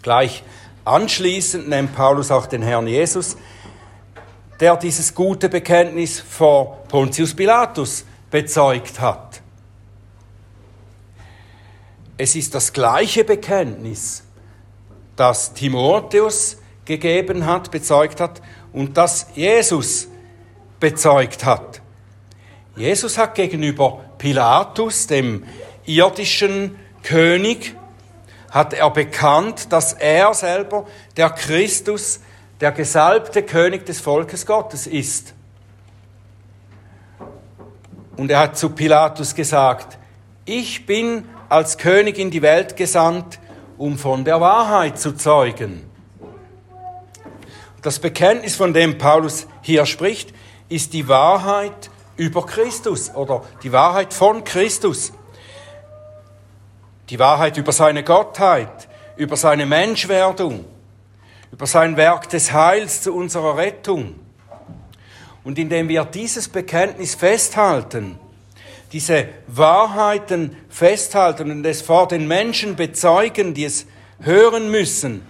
Gleich 0.00 0.44
anschließend 0.84 1.68
nennt 1.68 1.92
Paulus 1.92 2.30
auch 2.30 2.46
den 2.46 2.62
Herrn 2.62 2.86
Jesus, 2.86 3.36
der 4.60 4.76
dieses 4.76 5.12
gute 5.12 5.48
Bekenntnis 5.48 6.20
vor 6.20 6.84
Pontius 6.84 7.34
Pilatus 7.34 8.04
bezeugt 8.30 9.00
hat. 9.00 9.42
Es 12.16 12.36
ist 12.36 12.54
das 12.54 12.72
gleiche 12.72 13.24
Bekenntnis, 13.24 14.22
das 15.16 15.54
Timotheus 15.54 16.58
gegeben 16.84 17.44
hat, 17.44 17.72
bezeugt 17.72 18.20
hat 18.20 18.40
und 18.72 18.96
das 18.96 19.26
Jesus 19.34 20.06
bezeugt 20.78 21.44
hat. 21.44 21.82
Jesus 22.76 23.18
hat 23.18 23.34
gegenüber 23.34 24.04
Pilatus, 24.16 25.08
dem 25.08 25.44
irdischen 25.84 26.76
König, 27.02 27.74
hat 28.50 28.74
er 28.74 28.90
bekannt, 28.90 29.72
dass 29.72 29.94
er 29.94 30.34
selber 30.34 30.86
der 31.16 31.30
Christus, 31.30 32.20
der 32.60 32.70
gesalbte 32.72 33.42
König 33.42 33.86
des 33.86 34.00
Volkes 34.00 34.46
Gottes 34.46 34.86
ist. 34.86 35.34
Und 38.16 38.30
er 38.30 38.40
hat 38.40 38.58
zu 38.58 38.70
Pilatus 38.70 39.34
gesagt, 39.34 39.98
ich 40.44 40.86
bin 40.86 41.26
als 41.48 41.78
König 41.78 42.18
in 42.18 42.30
die 42.30 42.42
Welt 42.42 42.76
gesandt, 42.76 43.38
um 43.78 43.98
von 43.98 44.24
der 44.24 44.40
Wahrheit 44.40 44.98
zu 44.98 45.12
zeugen. 45.12 45.90
Das 47.80 47.98
Bekenntnis, 47.98 48.54
von 48.54 48.72
dem 48.72 48.98
Paulus 48.98 49.46
hier 49.60 49.86
spricht, 49.86 50.32
ist 50.68 50.92
die 50.92 51.08
Wahrheit 51.08 51.90
über 52.16 52.46
Christus 52.46 53.12
oder 53.14 53.42
die 53.62 53.72
Wahrheit 53.72 54.14
von 54.14 54.44
Christus. 54.44 55.12
Die 57.08 57.18
Wahrheit 57.18 57.56
über 57.56 57.72
seine 57.72 58.04
Gottheit, 58.04 58.88
über 59.16 59.36
seine 59.36 59.66
Menschwerdung, 59.66 60.64
über 61.50 61.66
sein 61.66 61.96
Werk 61.96 62.28
des 62.30 62.52
Heils 62.52 63.02
zu 63.02 63.14
unserer 63.14 63.56
Rettung. 63.56 64.14
Und 65.44 65.58
indem 65.58 65.88
wir 65.88 66.04
dieses 66.04 66.48
Bekenntnis 66.48 67.14
festhalten, 67.14 68.18
diese 68.92 69.28
Wahrheiten 69.46 70.56
festhalten 70.68 71.50
und 71.50 71.64
es 71.64 71.82
vor 71.82 72.08
den 72.08 72.28
Menschen 72.28 72.76
bezeugen, 72.76 73.54
die 73.54 73.64
es 73.64 73.86
hören 74.20 74.70
müssen, 74.70 75.26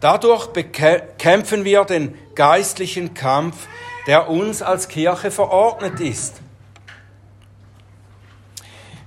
dadurch 0.00 0.48
bekämpfen 0.48 1.64
wir 1.64 1.84
den 1.84 2.14
geistlichen 2.34 3.14
Kampf, 3.14 3.68
der 4.06 4.28
uns 4.28 4.62
als 4.62 4.88
Kirche 4.88 5.30
verordnet 5.30 6.00
ist. 6.00 6.40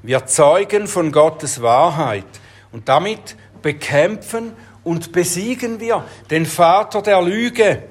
Wir 0.06 0.28
zeugen 0.28 0.86
von 0.88 1.12
Gottes 1.12 1.64
Wahrheit 1.64 2.28
und 2.72 2.88
damit 2.88 3.36
bekämpfen 3.64 4.54
und 4.84 5.12
besiegen 5.12 5.80
wir 5.80 6.06
den 6.30 6.46
Vater 6.46 7.02
der 7.02 7.24
Lüge, 7.24 7.82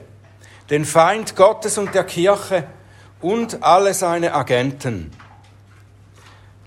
den 0.70 0.85
Feind 0.85 1.35
Gottes 1.35 1.77
und 1.77 1.92
der 1.92 2.05
Kirche 2.05 2.68
und 3.20 3.64
alle 3.64 3.94
seine 3.94 4.33
Agenten. 4.33 5.11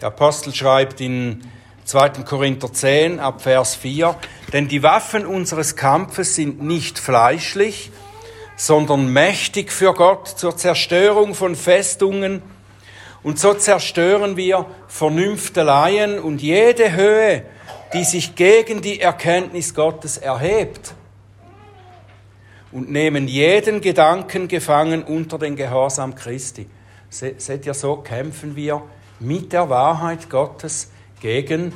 Der 0.02 0.10
Apostel 0.10 0.54
schreibt 0.54 1.00
in 1.00 1.50
2. 1.86 2.10
Korinther 2.26 2.74
10 2.74 3.22
ab 3.22 3.42
Vers 3.42 3.78
4, 3.78 4.18
denn 4.52 4.68
die 4.68 4.84
Waffen 4.84 5.26
unseres 5.26 5.78
Kampfes 5.78 6.36
sind 6.36 6.62
nicht 6.62 7.00
fleischlich, 7.00 7.94
sondern 8.58 9.14
mächtig 9.14 9.72
für 9.72 9.94
Gott 9.94 10.28
zur 10.28 10.58
Zerstörung 10.58 11.34
von 11.34 11.56
Festungen. 11.56 12.42
Und 13.24 13.40
so 13.40 13.54
zerstören 13.54 14.38
wir 14.38 14.66
Vernünfteleien 14.88 16.20
und 16.20 16.42
jede 16.42 16.96
Höhe, 16.96 17.44
die 17.94 18.04
sich 18.04 18.36
gegen 18.36 18.82
die 18.82 19.00
Erkenntnis 19.00 19.74
Gottes 19.74 20.18
erhebt. 20.18 20.94
Und 22.72 22.92
nehmen 22.92 23.28
jeden 23.28 23.82
Gedanken 23.82 24.48
gefangen 24.48 25.04
unter 25.04 25.40
den 25.40 25.56
Gehorsam 25.56 26.16
Christi. 26.16 26.68
Seht 27.10 27.66
ihr, 27.66 27.74
so 27.74 27.98
kämpfen 27.98 28.56
wir 28.56 28.82
mit 29.20 29.54
der 29.54 29.70
Wahrheit 29.70 30.30
Gottes 30.30 30.92
gegen 31.22 31.74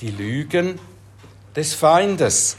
die 0.00 0.10
Lügen 0.10 0.78
des 1.54 1.74
Feindes. 1.74 2.58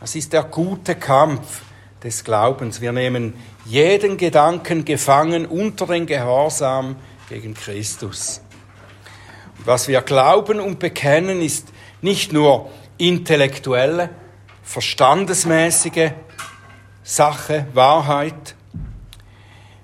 Das 0.00 0.14
ist 0.14 0.32
der 0.32 0.42
gute 0.42 0.96
Kampf 0.96 1.62
des 2.02 2.24
Glaubens. 2.24 2.80
Wir 2.80 2.92
nehmen 2.92 3.34
jeden 3.64 4.16
Gedanken 4.16 4.84
gefangen 4.84 5.46
unter 5.46 5.86
den 5.86 6.06
Gehorsam 6.06 6.96
gegen 7.28 7.54
Christus. 7.54 8.40
Was 9.64 9.88
wir 9.88 10.02
glauben 10.02 10.60
und 10.60 10.78
bekennen, 10.78 11.42
ist 11.42 11.68
nicht 12.00 12.32
nur 12.32 12.70
intellektuelle, 12.96 14.10
verstandesmäßige 14.62 16.12
Sache, 17.02 17.66
Wahrheit, 17.74 18.54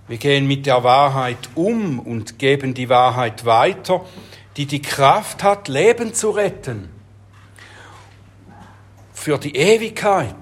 wir 0.07 0.18
gehen 0.18 0.46
mit 0.46 0.66
der 0.66 0.85
Wahrheit 0.85 1.48
um 1.54 1.98
und 1.98 2.38
geben 2.38 2.74
die 2.74 2.90
Wahrheit 2.90 3.46
weiter, 3.46 4.04
die 4.57 4.66
die 4.66 4.83
Kraft 4.83 5.42
hat, 5.42 5.68
Leben 5.68 6.12
zu 6.12 6.30
retten. 6.30 6.90
Für 9.14 9.38
die 9.38 9.57
Ewigkeit. 9.57 10.35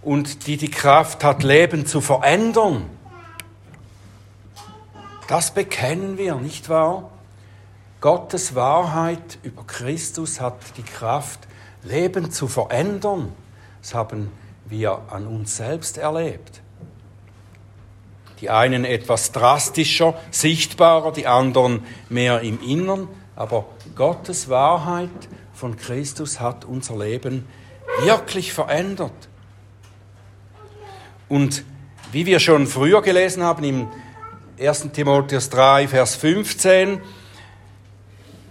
Und 0.00 0.46
die 0.46 0.56
die 0.56 0.70
Kraft 0.70 1.24
hat, 1.24 1.42
Leben 1.42 1.84
zu 1.84 2.00
verändern. 2.00 2.88
Das 5.28 5.52
bekennen 5.52 6.16
wir, 6.16 6.36
nicht 6.36 6.70
wahr? 6.70 7.10
Gottes 8.00 8.54
Wahrheit 8.54 9.38
über 9.42 9.62
Christus 9.66 10.40
hat 10.40 10.56
die 10.78 10.82
Kraft, 10.82 11.40
Leben 11.82 12.30
zu 12.30 12.48
verändern. 12.48 13.32
Das 13.82 13.94
haben 13.94 14.32
wir 14.64 15.02
an 15.10 15.26
uns 15.26 15.56
selbst 15.56 15.98
erlebt. 15.98 16.62
Die 18.40 18.48
einen 18.48 18.86
etwas 18.86 19.30
drastischer, 19.32 20.14
sichtbarer, 20.30 21.12
die 21.12 21.26
anderen 21.26 21.84
mehr 22.08 22.40
im 22.40 22.62
Innern. 22.62 23.06
Aber 23.36 23.66
Gottes 23.96 24.48
Wahrheit 24.48 25.10
von 25.52 25.76
Christus 25.76 26.40
hat 26.40 26.64
unser 26.64 26.96
Leben 26.96 27.46
wirklich 28.00 28.54
verändert. 28.54 29.28
Und 31.28 31.64
wie 32.12 32.24
wir 32.24 32.40
schon 32.40 32.66
früher 32.66 33.02
gelesen 33.02 33.42
haben 33.42 33.62
im 33.64 33.88
1. 34.60 34.90
Timotheus 34.92 35.50
3, 35.50 35.86
Vers 35.86 36.16
15, 36.16 37.00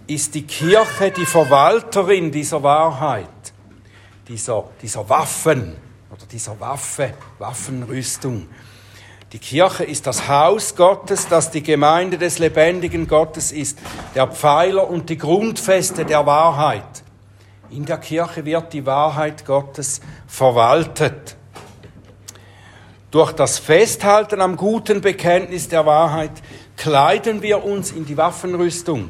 ist 0.06 0.34
die 0.34 0.46
Kirche 0.46 1.10
die 1.10 1.26
Verwalterin 1.26 2.30
dieser 2.30 2.62
Wahrheit, 2.62 3.28
dieser, 4.26 4.70
dieser 4.80 5.06
Waffen 5.06 5.76
oder 6.10 6.24
dieser 6.24 6.58
Waffe, 6.60 7.12
Waffenrüstung. 7.38 8.48
Die 9.32 9.38
Kirche 9.38 9.84
ist 9.84 10.06
das 10.06 10.28
Haus 10.28 10.74
Gottes, 10.74 11.28
das 11.28 11.50
die 11.50 11.62
Gemeinde 11.62 12.16
des 12.16 12.38
lebendigen 12.38 13.06
Gottes 13.06 13.52
ist, 13.52 13.78
der 14.14 14.28
Pfeiler 14.28 14.88
und 14.88 15.10
die 15.10 15.18
Grundfeste 15.18 16.06
der 16.06 16.24
Wahrheit. 16.24 17.02
In 17.68 17.84
der 17.84 17.98
Kirche 17.98 18.46
wird 18.46 18.72
die 18.72 18.86
Wahrheit 18.86 19.44
Gottes 19.44 20.00
verwaltet. 20.26 21.37
Durch 23.10 23.32
das 23.32 23.58
Festhalten 23.58 24.42
am 24.42 24.56
guten 24.56 25.00
Bekenntnis 25.00 25.68
der 25.68 25.86
Wahrheit 25.86 26.32
kleiden 26.76 27.40
wir 27.40 27.64
uns 27.64 27.90
in 27.90 28.04
die 28.04 28.18
Waffenrüstung, 28.18 29.08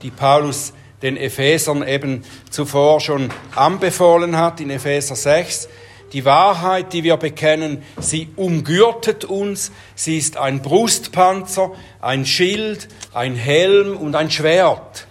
die 0.00 0.10
Paulus 0.10 0.72
den 1.02 1.18
Ephesern 1.18 1.86
eben 1.86 2.24
zuvor 2.48 3.00
schon 3.00 3.30
anbefohlen 3.54 4.38
hat 4.38 4.60
in 4.62 4.70
Epheser 4.70 5.14
6. 5.14 5.68
Die 6.14 6.24
Wahrheit, 6.24 6.94
die 6.94 7.04
wir 7.04 7.18
bekennen, 7.18 7.82
sie 8.00 8.30
umgürtet 8.34 9.26
uns, 9.26 9.72
sie 9.94 10.16
ist 10.16 10.38
ein 10.38 10.62
Brustpanzer, 10.62 11.72
ein 12.00 12.24
Schild, 12.24 12.88
ein 13.12 13.34
Helm 13.34 13.94
und 13.98 14.14
ein 14.14 14.30
Schwert. 14.30 15.06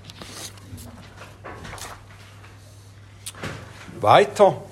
Weiter 4.01 4.63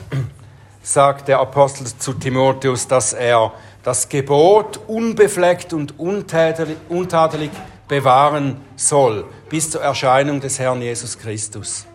sagt 0.86 1.30
der 1.30 1.40
Apostel 1.40 1.88
zu 1.88 2.14
Timotheus, 2.14 2.88
dass 2.88 3.14
er 3.14 3.52
das 3.82 4.08
Gebot 4.08 4.80
unbefleckt 4.86 5.74
und 5.74 6.00
untadelig 6.00 7.50
bewahren 7.88 8.62
soll 8.76 9.26
bis 9.50 9.72
zur 9.72 9.82
Erscheinung 9.82 10.42
des 10.42 10.60
Herrn 10.60 10.82
Jesus 10.84 11.18
Christus. 11.18 11.88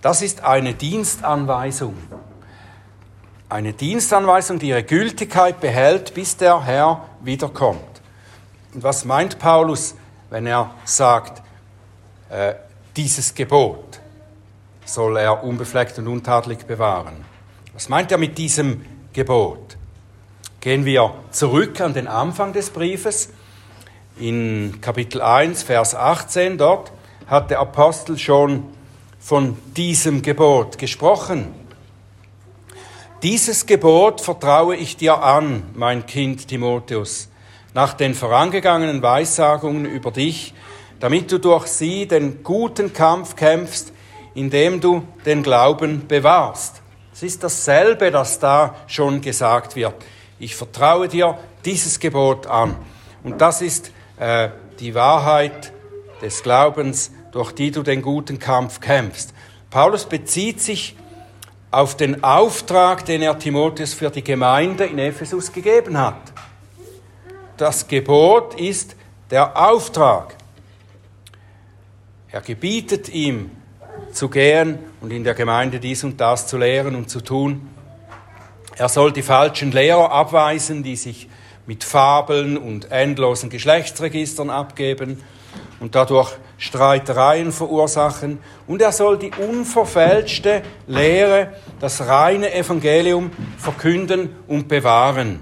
Das 0.00 0.22
ist 0.22 0.44
eine 0.44 0.72
Dienstanweisung. 0.72 1.94
Eine 3.50 3.74
Dienstanweisung, 3.74 4.58
die 4.58 4.68
ihre 4.68 4.82
Gültigkeit 4.82 5.60
behält, 5.60 6.14
bis 6.14 6.38
der 6.38 6.64
Herr 6.64 7.04
wiederkommt. 7.20 7.82
Und 8.72 8.82
was 8.82 9.04
meint 9.04 9.38
Paulus, 9.38 9.94
wenn 10.30 10.46
er 10.46 10.70
sagt, 10.84 11.42
äh, 12.30 12.54
dieses 12.96 13.34
Gebot 13.34 14.00
soll 14.86 15.18
er 15.18 15.44
unbefleckt 15.44 15.98
und 15.98 16.08
untadelig 16.08 16.66
bewahren? 16.66 17.37
Was 17.78 17.88
meint 17.88 18.10
er 18.10 18.18
mit 18.18 18.36
diesem 18.38 18.84
Gebot? 19.12 19.76
Gehen 20.58 20.84
wir 20.84 21.14
zurück 21.30 21.80
an 21.80 21.94
den 21.94 22.08
Anfang 22.08 22.52
des 22.52 22.70
Briefes. 22.70 23.28
In 24.18 24.80
Kapitel 24.80 25.22
1, 25.22 25.62
Vers 25.62 25.94
18, 25.94 26.58
dort 26.58 26.90
hat 27.28 27.52
der 27.52 27.60
Apostel 27.60 28.18
schon 28.18 28.64
von 29.20 29.56
diesem 29.76 30.22
Gebot 30.22 30.76
gesprochen. 30.76 31.54
Dieses 33.22 33.64
Gebot 33.64 34.22
vertraue 34.22 34.74
ich 34.74 34.96
dir 34.96 35.22
an, 35.22 35.62
mein 35.74 36.04
Kind 36.04 36.48
Timotheus, 36.48 37.28
nach 37.74 37.94
den 37.94 38.14
vorangegangenen 38.14 39.02
Weissagungen 39.02 39.84
über 39.84 40.10
dich, 40.10 40.52
damit 40.98 41.30
du 41.30 41.38
durch 41.38 41.68
sie 41.68 42.08
den 42.08 42.42
guten 42.42 42.92
Kampf 42.92 43.36
kämpfst, 43.36 43.92
indem 44.34 44.80
du 44.80 45.04
den 45.24 45.44
Glauben 45.44 46.08
bewahrst. 46.08 46.82
Es 47.18 47.24
ist 47.24 47.42
dasselbe, 47.42 48.12
das 48.12 48.38
da 48.38 48.76
schon 48.86 49.20
gesagt 49.20 49.74
wird. 49.74 49.92
Ich 50.38 50.54
vertraue 50.54 51.08
dir 51.08 51.36
dieses 51.64 51.98
Gebot 51.98 52.46
an. 52.46 52.76
Und 53.24 53.40
das 53.40 53.60
ist 53.60 53.90
äh, 54.20 54.50
die 54.78 54.94
Wahrheit 54.94 55.72
des 56.22 56.44
Glaubens, 56.44 57.10
durch 57.32 57.50
die 57.50 57.72
du 57.72 57.82
den 57.82 58.02
guten 58.02 58.38
Kampf 58.38 58.78
kämpfst. 58.78 59.34
Paulus 59.68 60.04
bezieht 60.04 60.60
sich 60.60 60.94
auf 61.72 61.96
den 61.96 62.22
Auftrag, 62.22 63.04
den 63.04 63.22
er 63.22 63.36
Timotheus 63.36 63.94
für 63.94 64.10
die 64.10 64.22
Gemeinde 64.22 64.84
in 64.84 65.00
Ephesus 65.00 65.52
gegeben 65.52 65.98
hat. 65.98 66.22
Das 67.56 67.88
Gebot 67.88 68.54
ist 68.60 68.94
der 69.32 69.60
Auftrag. 69.60 70.36
Er 72.30 72.42
gebietet 72.42 73.08
ihm 73.08 73.50
zu 74.12 74.28
gehen 74.28 74.78
und 75.00 75.12
in 75.12 75.24
der 75.24 75.34
Gemeinde 75.34 75.80
dies 75.80 76.04
und 76.04 76.20
das 76.20 76.46
zu 76.46 76.58
lehren 76.58 76.94
und 76.94 77.10
zu 77.10 77.20
tun. 77.20 77.68
Er 78.76 78.88
soll 78.88 79.12
die 79.12 79.22
falschen 79.22 79.72
Lehrer 79.72 80.12
abweisen, 80.12 80.82
die 80.82 80.96
sich 80.96 81.28
mit 81.66 81.84
Fabeln 81.84 82.56
und 82.56 82.90
endlosen 82.90 83.50
Geschlechtsregistern 83.50 84.50
abgeben 84.50 85.20
und 85.80 85.94
dadurch 85.94 86.32
Streitereien 86.56 87.52
verursachen. 87.52 88.38
Und 88.66 88.82
er 88.82 88.92
soll 88.92 89.18
die 89.18 89.30
unverfälschte 89.30 90.62
Lehre, 90.86 91.54
das 91.80 92.06
reine 92.06 92.54
Evangelium 92.54 93.30
verkünden 93.58 94.30
und 94.46 94.68
bewahren. 94.68 95.40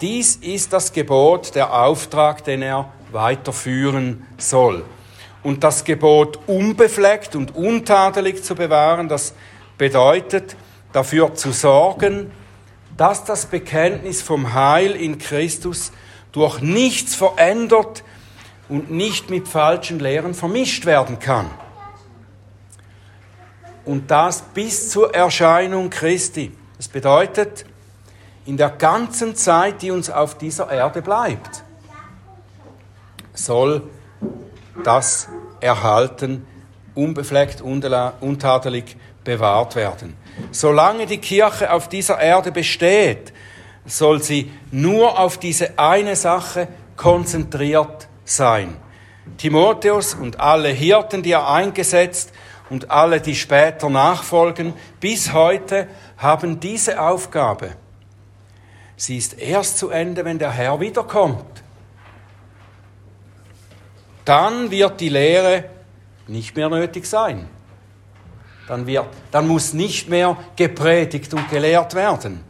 Dies 0.00 0.36
ist 0.36 0.72
das 0.72 0.92
Gebot, 0.92 1.54
der 1.54 1.72
Auftrag, 1.72 2.44
den 2.44 2.62
er 2.62 2.92
weiterführen 3.12 4.26
soll. 4.36 4.84
Und 5.42 5.64
das 5.64 5.84
Gebot 5.84 6.38
unbefleckt 6.46 7.34
und 7.34 7.54
untadelig 7.54 8.44
zu 8.44 8.54
bewahren, 8.54 9.08
das 9.08 9.34
bedeutet, 9.76 10.56
dafür 10.92 11.34
zu 11.34 11.52
sorgen, 11.52 12.30
dass 12.96 13.24
das 13.24 13.46
Bekenntnis 13.46 14.22
vom 14.22 14.52
Heil 14.52 14.92
in 14.92 15.18
Christus 15.18 15.92
durch 16.30 16.60
nichts 16.60 17.14
verändert 17.14 18.04
und 18.68 18.90
nicht 18.90 19.30
mit 19.30 19.48
falschen 19.48 19.98
Lehren 19.98 20.34
vermischt 20.34 20.86
werden 20.86 21.18
kann. 21.18 21.50
Und 23.84 24.10
das 24.10 24.42
bis 24.54 24.90
zur 24.90 25.14
Erscheinung 25.14 25.90
Christi. 25.90 26.52
Das 26.76 26.88
bedeutet, 26.88 27.64
in 28.46 28.56
der 28.56 28.70
ganzen 28.70 29.34
Zeit, 29.34 29.82
die 29.82 29.90
uns 29.90 30.10
auf 30.10 30.38
dieser 30.38 30.70
Erde 30.70 31.02
bleibt, 31.02 31.64
soll 33.34 33.82
das 34.84 35.28
erhalten, 35.60 36.46
unbefleckt, 36.94 37.60
untadelig 37.60 38.96
bewahrt 39.24 39.76
werden. 39.76 40.16
Solange 40.50 41.06
die 41.06 41.18
Kirche 41.18 41.72
auf 41.72 41.88
dieser 41.88 42.20
Erde 42.20 42.52
besteht, 42.52 43.32
soll 43.84 44.22
sie 44.22 44.52
nur 44.70 45.18
auf 45.18 45.38
diese 45.38 45.78
eine 45.78 46.16
Sache 46.16 46.68
konzentriert 46.96 48.08
sein. 48.24 48.76
Timotheus 49.38 50.14
und 50.14 50.40
alle 50.40 50.68
Hirten, 50.68 51.22
die 51.22 51.32
er 51.32 51.48
eingesetzt 51.48 52.32
und 52.70 52.90
alle, 52.90 53.20
die 53.20 53.34
später 53.34 53.88
nachfolgen, 53.90 54.72
bis 55.00 55.32
heute 55.32 55.88
haben 56.16 56.60
diese 56.60 57.00
Aufgabe. 57.00 57.72
Sie 58.96 59.16
ist 59.16 59.38
erst 59.38 59.78
zu 59.78 59.90
Ende, 59.90 60.24
wenn 60.24 60.38
der 60.38 60.52
Herr 60.52 60.80
wiederkommt. 60.80 61.61
Dann 64.24 64.70
wird 64.70 65.00
die 65.00 65.08
Lehre 65.08 65.64
nicht 66.26 66.56
mehr 66.56 66.68
nötig 66.68 67.06
sein 67.06 67.48
dann, 68.72 68.86
wird, 68.86 69.06
dann 69.30 69.48
muss 69.48 69.72
nicht 69.72 70.08
mehr 70.08 70.36
gepredigt 70.56 71.34
und 71.34 71.50
gelehrt 71.50 71.94
werden. 71.94 72.42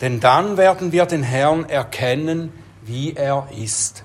Denn 0.00 0.18
dann 0.18 0.56
werden 0.56 0.92
wir 0.92 1.04
den 1.04 1.22
Herrn 1.22 1.68
erkennen, 1.68 2.52
wie 2.82 3.12
er 3.12 3.48
ist. 3.54 4.04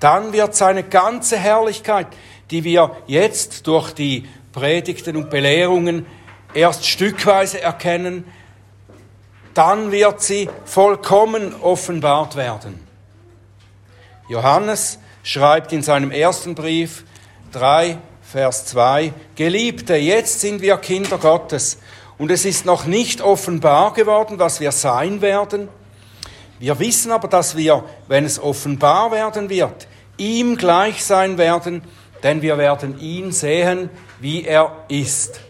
Dann 0.00 0.32
wird 0.32 0.54
seine 0.54 0.84
ganze 0.84 1.36
Herrlichkeit, 1.36 2.06
die 2.50 2.64
wir 2.64 2.96
jetzt 3.06 3.66
durch 3.66 3.92
die 3.92 4.26
Predigten 4.52 5.16
und 5.16 5.28
Belehrungen 5.28 6.06
erst 6.54 6.86
stückweise 6.86 7.60
erkennen, 7.60 8.24
dann 9.56 9.90
wird 9.90 10.20
sie 10.20 10.50
vollkommen 10.64 11.54
offenbart 11.62 12.36
werden. 12.36 12.86
Johannes 14.28 14.98
schreibt 15.22 15.72
in 15.72 15.82
seinem 15.82 16.10
ersten 16.10 16.54
Brief 16.54 17.04
3, 17.52 17.98
Vers 18.22 18.66
2, 18.66 19.12
Geliebte, 19.34 19.94
jetzt 19.96 20.40
sind 20.40 20.60
wir 20.60 20.76
Kinder 20.76 21.16
Gottes 21.16 21.78
und 22.18 22.30
es 22.30 22.44
ist 22.44 22.66
noch 22.66 22.86
nicht 22.86 23.22
offenbar 23.22 23.94
geworden, 23.94 24.38
was 24.38 24.60
wir 24.60 24.72
sein 24.72 25.22
werden. 25.22 25.68
Wir 26.58 26.78
wissen 26.78 27.12
aber, 27.12 27.28
dass 27.28 27.56
wir, 27.56 27.84
wenn 28.08 28.24
es 28.24 28.38
offenbar 28.38 29.10
werden 29.10 29.48
wird, 29.48 29.88
ihm 30.18 30.56
gleich 30.56 31.04
sein 31.04 31.38
werden, 31.38 31.82
denn 32.22 32.42
wir 32.42 32.58
werden 32.58 33.00
ihn 33.00 33.32
sehen, 33.32 33.90
wie 34.20 34.44
er 34.44 34.84
ist. 34.88 35.40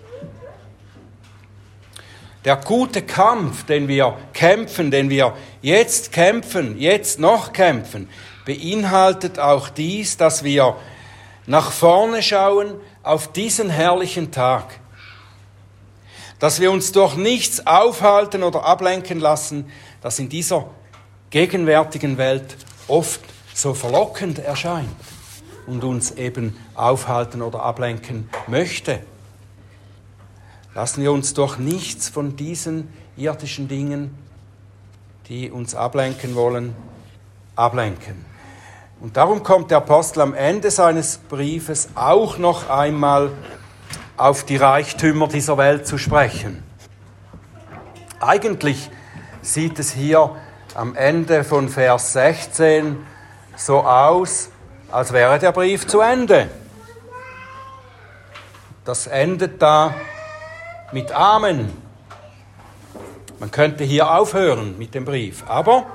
Der 2.46 2.54
gute 2.54 3.02
Kampf, 3.02 3.64
den 3.64 3.88
wir 3.88 4.16
kämpfen, 4.32 4.92
den 4.92 5.10
wir 5.10 5.34
jetzt 5.62 6.12
kämpfen, 6.12 6.78
jetzt 6.78 7.18
noch 7.18 7.52
kämpfen, 7.52 8.08
beinhaltet 8.44 9.40
auch 9.40 9.68
dies, 9.68 10.16
dass 10.16 10.44
wir 10.44 10.76
nach 11.46 11.72
vorne 11.72 12.22
schauen 12.22 12.74
auf 13.02 13.32
diesen 13.32 13.68
herrlichen 13.68 14.30
Tag. 14.30 14.78
Dass 16.38 16.60
wir 16.60 16.70
uns 16.70 16.92
durch 16.92 17.16
nichts 17.16 17.66
aufhalten 17.66 18.44
oder 18.44 18.64
ablenken 18.64 19.18
lassen, 19.18 19.68
das 20.00 20.20
in 20.20 20.28
dieser 20.28 20.70
gegenwärtigen 21.30 22.16
Welt 22.16 22.56
oft 22.86 23.22
so 23.54 23.74
verlockend 23.74 24.38
erscheint 24.38 24.88
und 25.66 25.82
uns 25.82 26.12
eben 26.12 26.56
aufhalten 26.76 27.42
oder 27.42 27.64
ablenken 27.64 28.30
möchte. 28.46 29.00
Lassen 30.76 31.02
wir 31.02 31.10
uns 31.10 31.32
durch 31.32 31.56
nichts 31.56 32.10
von 32.10 32.36
diesen 32.36 32.92
irdischen 33.16 33.66
Dingen, 33.66 34.14
die 35.26 35.50
uns 35.50 35.74
ablenken 35.74 36.34
wollen, 36.34 36.76
ablenken. 37.54 38.26
Und 39.00 39.16
darum 39.16 39.42
kommt 39.42 39.70
der 39.70 39.78
Apostel 39.78 40.20
am 40.20 40.34
Ende 40.34 40.70
seines 40.70 41.16
Briefes 41.16 41.88
auch 41.94 42.36
noch 42.36 42.68
einmal 42.68 43.30
auf 44.18 44.44
die 44.44 44.58
Reichtümer 44.58 45.28
dieser 45.28 45.56
Welt 45.56 45.86
zu 45.86 45.96
sprechen. 45.96 46.62
Eigentlich 48.20 48.90
sieht 49.40 49.78
es 49.78 49.92
hier 49.92 50.36
am 50.74 50.94
Ende 50.94 51.42
von 51.44 51.70
Vers 51.70 52.12
16 52.12 52.98
so 53.56 53.78
aus, 53.78 54.50
als 54.92 55.14
wäre 55.14 55.38
der 55.38 55.52
Brief 55.52 55.86
zu 55.86 56.00
Ende. 56.00 56.50
Das 58.84 59.06
endet 59.06 59.62
da 59.62 59.94
mit 60.92 61.10
Amen. 61.12 61.70
Man 63.38 63.50
könnte 63.50 63.84
hier 63.84 64.12
aufhören 64.12 64.78
mit 64.78 64.94
dem 64.94 65.04
Brief, 65.04 65.44
aber 65.48 65.86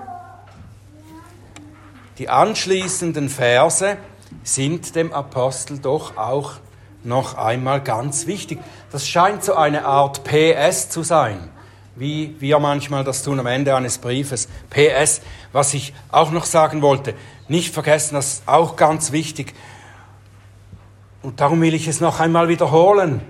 die 2.18 2.30
anschließenden 2.30 3.30
Verse 3.30 3.98
sind 4.44 4.96
dem 4.96 5.14
Apostel 5.14 5.80
doch 5.80 6.18
auch 6.18 6.54
noch 7.04 7.36
einmal 7.36 7.82
ganz 7.82 8.28
wichtig. 8.28 8.60
Das 8.92 9.08
scheint 9.08 9.44
so 9.44 9.56
eine 9.56 9.86
Art 9.86 10.24
PS 10.24 10.90
zu 10.90 11.04
sein, 11.04 11.50
wie 11.96 12.36
wir 12.40 12.60
manchmal 12.60 13.04
das 13.04 13.24
tun 13.24 13.40
am 13.40 13.48
Ende 13.48 13.76
eines 13.76 13.98
Briefes. 13.98 14.50
PS, 14.70 15.22
was 15.52 15.74
ich 15.74 15.94
auch 16.12 16.32
noch 16.32 16.46
sagen 16.46 16.82
wollte, 16.82 17.16
nicht 17.48 17.74
vergessen, 17.74 18.16
das 18.16 18.34
ist 18.34 18.44
auch 18.48 18.76
ganz 18.76 19.12
wichtig. 19.12 19.54
Und 21.24 21.40
darum 21.40 21.62
will 21.62 21.74
ich 21.74 21.88
es 21.88 22.02
noch 22.02 22.20
einmal 22.20 22.50
wiederholen. 22.50 23.22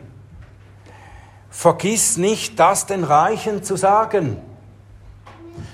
Vergiss 1.52 2.16
nicht, 2.16 2.58
das 2.60 2.86
den 2.86 3.04
Reichen 3.04 3.62
zu 3.62 3.76
sagen. 3.76 4.38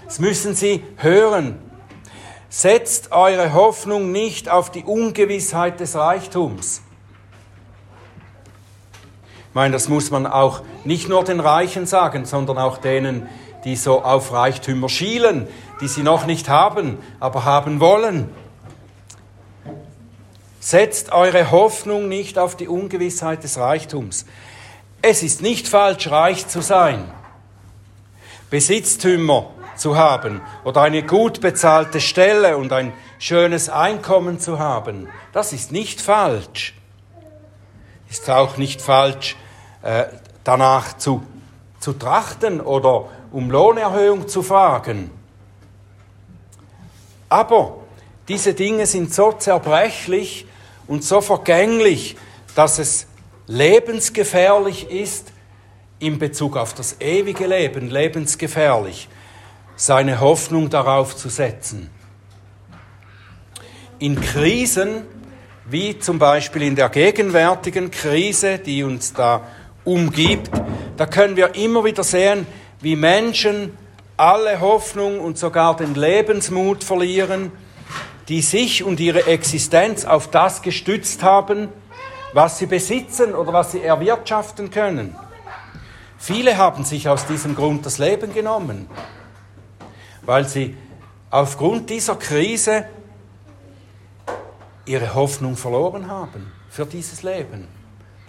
Das 0.06 0.20
müssen 0.20 0.56
sie 0.56 0.84
hören. 0.98 1.60
Setzt 2.50 3.12
eure 3.12 3.54
Hoffnung 3.54 4.12
nicht 4.12 4.50
auf 4.50 4.72
die 4.72 4.84
Ungewissheit 4.84 5.80
des 5.80 5.96
Reichtums. 5.96 6.82
Ich 9.50 9.54
meine, 9.54 9.74
das 9.74 9.88
muss 9.88 10.12
man 10.12 10.26
auch 10.26 10.62
nicht 10.84 11.10
nur 11.10 11.24
den 11.24 11.40
Reichen 11.40 11.86
sagen, 11.86 12.26
sondern 12.26 12.58
auch 12.58 12.78
denen, 12.78 13.28
die 13.64 13.76
so 13.76 14.04
auf 14.04 14.32
Reichtümer 14.32 14.90
schielen, 14.90 15.48
die 15.82 15.88
sie 15.88 16.04
noch 16.04 16.26
nicht 16.26 16.50
haben, 16.50 16.98
aber 17.20 17.46
haben 17.46 17.80
wollen. 17.80 18.30
Setzt 20.60 21.12
eure 21.12 21.52
Hoffnung 21.52 22.08
nicht 22.08 22.40
auf 22.40 22.56
die 22.56 22.68
Ungewissheit 22.68 23.44
des 23.44 23.58
Reichtums. 23.58 24.26
Es 25.10 25.24
ist 25.24 25.42
nicht 25.42 25.70
falsch, 25.70 26.12
reich 26.12 26.50
zu 26.50 26.60
sein, 26.60 27.10
Besitztümer 28.50 29.52
zu 29.78 29.96
haben 29.96 30.42
oder 30.66 30.82
eine 30.82 31.02
gut 31.02 31.40
bezahlte 31.40 32.02
Stelle 32.02 32.58
und 32.58 32.74
ein 32.74 32.92
schönes 33.18 33.70
Einkommen 33.70 34.38
zu 34.38 34.60
haben. 34.60 35.08
Das 35.32 35.54
ist 35.54 35.72
nicht 35.72 36.02
falsch. 36.02 36.74
Ist 38.10 38.30
auch 38.30 38.58
nicht 38.58 38.82
falsch, 38.82 39.38
äh, 39.82 40.08
danach 40.44 40.98
zu, 40.98 41.24
zu 41.80 41.94
trachten 41.94 42.60
oder 42.60 43.06
um 43.32 43.50
Lohnerhöhung 43.50 44.28
zu 44.28 44.44
fragen. 44.44 45.10
Aber 47.30 47.78
diese 48.28 48.54
Dinge 48.54 48.86
sind 48.86 49.14
so 49.14 49.32
zerbrechlich 49.32 50.46
und 50.86 51.06
so 51.06 51.22
vergänglich, 51.22 52.18
dass 52.56 52.78
es 52.78 53.07
lebensgefährlich 53.48 54.90
ist 54.90 55.32
in 56.00 56.20
Bezug 56.20 56.58
auf 56.58 56.74
das 56.74 56.98
ewige 57.00 57.48
Leben, 57.48 57.90
lebensgefährlich, 57.90 59.08
seine 59.76 60.20
Hoffnung 60.20 60.70
darauf 60.70 61.16
zu 61.16 61.30
setzen. 61.30 61.90
In 64.00 64.22
Krisen, 64.22 65.04
wie 65.66 65.98
zum 65.98 66.20
Beispiel 66.20 66.62
in 66.64 66.76
der 66.76 66.90
gegenwärtigen 66.90 67.90
Krise, 67.90 68.60
die 68.60 68.84
uns 68.84 69.14
da 69.14 69.48
umgibt, 69.84 70.52
da 70.98 71.06
können 71.06 71.36
wir 71.36 71.56
immer 71.56 71.84
wieder 71.84 72.04
sehen, 72.04 72.46
wie 72.82 72.96
Menschen 72.96 73.76
alle 74.18 74.62
Hoffnung 74.62 75.20
und 75.20 75.38
sogar 75.38 75.76
den 75.76 75.96
Lebensmut 75.96 76.84
verlieren, 76.84 77.52
die 78.30 78.42
sich 78.42 78.84
und 78.84 79.00
ihre 79.00 79.26
Existenz 79.28 80.06
auf 80.06 80.30
das 80.30 80.62
gestützt 80.62 81.24
haben, 81.24 81.70
was 82.38 82.60
sie 82.60 82.68
besitzen 82.68 83.34
oder 83.34 83.52
was 83.52 83.72
sie 83.72 83.82
erwirtschaften 83.82 84.70
können. 84.70 85.16
Viele 86.20 86.56
haben 86.56 86.86
sich 86.86 87.10
aus 87.10 87.26
diesem 87.26 87.56
Grund 87.56 87.84
das 87.84 87.98
Leben 87.98 88.32
genommen, 88.32 88.88
weil 90.22 90.48
sie 90.48 90.78
aufgrund 91.32 91.90
dieser 91.90 92.16
Krise 92.16 92.86
ihre 94.86 95.16
Hoffnung 95.16 95.58
verloren 95.58 96.12
haben 96.12 96.52
für 96.70 96.86
dieses 96.86 97.24
Leben, 97.24 97.68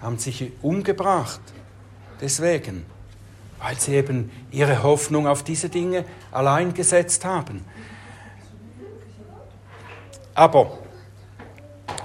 haben 0.00 0.16
sich 0.16 0.52
umgebracht. 0.62 1.42
Deswegen, 2.18 2.86
weil 3.58 3.78
sie 3.78 3.94
eben 3.94 4.30
ihre 4.50 4.82
Hoffnung 4.82 5.26
auf 5.26 5.42
diese 5.42 5.68
Dinge 5.68 6.06
allein 6.32 6.72
gesetzt 6.72 7.26
haben. 7.26 7.62
Aber 10.34 10.78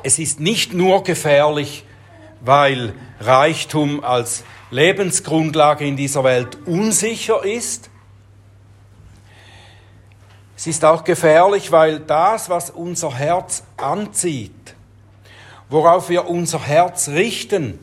es 0.03 0.19
ist 0.19 0.41
nicht 0.41 0.73
nur 0.73 1.01
gefährlich, 1.01 1.85
weil 2.43 2.93
Reichtum 3.19 4.03
als 4.03 4.43
Lebensgrundlage 4.69 5.85
in 5.85 5.95
dieser 5.95 6.23
Welt 6.23 6.57
unsicher 6.65 7.43
ist. 7.43 7.89
Es 10.55 10.67
ist 10.67 10.85
auch 10.85 11.03
gefährlich, 11.03 11.71
weil 11.71 11.99
das, 11.99 12.49
was 12.49 12.69
unser 12.69 13.13
Herz 13.13 13.63
anzieht, 13.77 14.75
worauf 15.69 16.09
wir 16.09 16.27
unser 16.29 16.61
Herz 16.61 17.09
richten, 17.09 17.79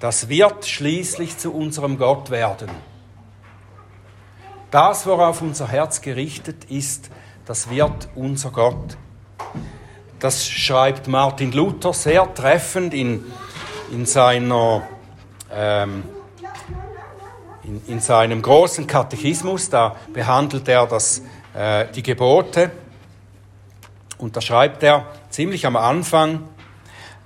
das 0.00 0.28
wird 0.28 0.66
schließlich 0.66 1.38
zu 1.38 1.52
unserem 1.52 1.98
Gott 1.98 2.30
werden. 2.30 2.68
Das, 4.70 5.06
worauf 5.06 5.40
unser 5.40 5.68
Herz 5.68 6.00
gerichtet 6.00 6.64
ist, 6.64 7.10
das 7.46 7.70
wird 7.70 8.08
unser 8.14 8.50
Gott. 8.50 8.96
Das 10.18 10.48
schreibt 10.48 11.06
Martin 11.06 11.52
Luther 11.52 11.92
sehr 11.92 12.32
treffend 12.34 12.92
in, 12.92 13.24
in, 13.90 14.06
seiner, 14.06 14.82
ähm, 15.52 16.04
in, 17.62 17.82
in, 17.86 18.00
seinem 18.00 18.42
großen 18.42 18.86
Katechismus. 18.86 19.70
Da 19.70 19.96
behandelt 20.12 20.68
er 20.68 20.86
das, 20.86 21.22
äh, 21.54 21.86
die 21.94 22.02
Gebote. 22.02 22.70
Und 24.18 24.36
da 24.36 24.40
schreibt 24.40 24.82
er 24.82 25.06
ziemlich 25.30 25.66
am 25.66 25.76
Anfang, 25.76 26.48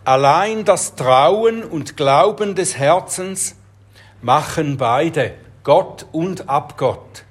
allein 0.05 0.65
das 0.65 0.95
Trauen 0.95 1.63
und 1.63 1.97
Glauben 1.97 2.55
des 2.55 2.77
Herzens 2.77 3.57
machen 4.23 4.79
beide, 4.79 5.35
Gott 5.65 6.07
und 6.13 6.49
Abgott 6.49 7.25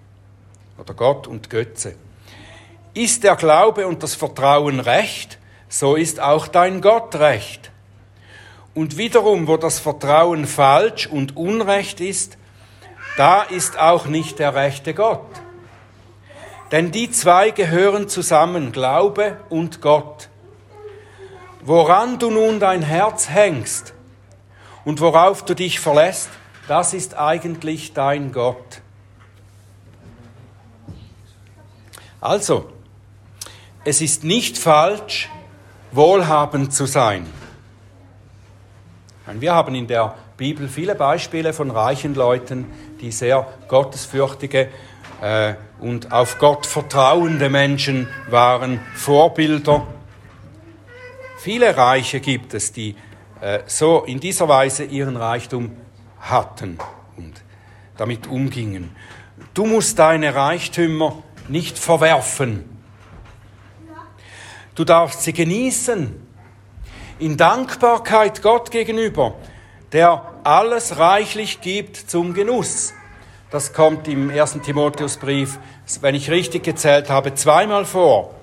oder 0.77 0.93
Gott 0.93 1.27
und 1.27 1.49
Götze. 1.49 1.95
Ist 2.93 3.23
der 3.23 3.35
Glaube 3.35 3.87
und 3.87 4.03
das 4.03 4.15
Vertrauen 4.15 4.79
recht, 4.79 5.39
so 5.69 5.95
ist 5.95 6.19
auch 6.19 6.47
dein 6.47 6.81
Gott 6.81 7.15
recht. 7.15 7.71
Und 8.77 8.95
wiederum, 8.95 9.47
wo 9.47 9.57
das 9.57 9.79
Vertrauen 9.79 10.45
falsch 10.45 11.07
und 11.07 11.35
unrecht 11.35 11.99
ist, 11.99 12.37
da 13.17 13.41
ist 13.41 13.79
auch 13.79 14.05
nicht 14.05 14.37
der 14.37 14.53
rechte 14.53 14.93
Gott. 14.93 15.25
Denn 16.71 16.91
die 16.91 17.09
zwei 17.09 17.49
gehören 17.49 18.07
zusammen, 18.07 18.71
Glaube 18.71 19.37
und 19.49 19.81
Gott. 19.81 20.29
Woran 21.63 22.19
du 22.19 22.29
nun 22.29 22.59
dein 22.59 22.83
Herz 22.83 23.29
hängst 23.29 23.95
und 24.85 25.01
worauf 25.01 25.43
du 25.43 25.55
dich 25.55 25.79
verlässt, 25.79 26.29
das 26.67 26.93
ist 26.93 27.17
eigentlich 27.17 27.93
dein 27.93 28.31
Gott. 28.31 28.81
Also, 32.21 32.69
es 33.85 34.01
ist 34.01 34.23
nicht 34.23 34.55
falsch, 34.55 35.31
wohlhabend 35.91 36.71
zu 36.71 36.85
sein. 36.85 37.25
Wir 39.33 39.53
haben 39.53 39.75
in 39.75 39.87
der 39.87 40.15
Bibel 40.37 40.67
viele 40.67 40.95
Beispiele 40.95 41.53
von 41.53 41.71
reichen 41.71 42.15
Leuten, 42.15 42.65
die 43.01 43.11
sehr 43.11 43.47
gottesfürchtige 43.67 44.69
äh, 45.21 45.55
und 45.79 46.11
auf 46.11 46.39
Gott 46.39 46.65
vertrauende 46.65 47.49
Menschen 47.49 48.07
waren, 48.29 48.79
Vorbilder. 48.95 49.85
Viele 51.37 51.75
Reiche 51.75 52.19
gibt 52.19 52.53
es, 52.53 52.71
die 52.71 52.95
äh, 53.41 53.59
so 53.65 54.03
in 54.03 54.19
dieser 54.19 54.47
Weise 54.47 54.83
ihren 54.83 55.17
Reichtum 55.17 55.75
hatten 56.19 56.77
und 57.17 57.43
damit 57.97 58.27
umgingen. 58.27 58.95
Du 59.53 59.65
musst 59.65 59.99
deine 59.99 60.33
Reichtümer 60.35 61.21
nicht 61.47 61.77
verwerfen 61.77 62.77
Du 64.77 64.83
darfst 64.85 65.23
sie 65.23 65.33
genießen. 65.33 66.26
In 67.19 67.35
Dankbarkeit 67.35 68.43
Gott 68.43 68.69
gegenüber, 68.69 69.33
der 69.91 70.21
alles 70.43 70.99
reichlich 70.99 71.61
gibt 71.61 71.97
zum 71.97 72.35
Genuss. 72.35 72.93
Das 73.49 73.73
kommt 73.73 74.07
im 74.07 74.29
1. 74.29 74.59
Timotheusbrief, 74.63 75.57
wenn 76.01 76.13
ich 76.13 76.29
richtig 76.29 76.63
gezählt 76.63 77.09
habe, 77.09 77.33
zweimal 77.33 77.85
vor. 77.85 78.35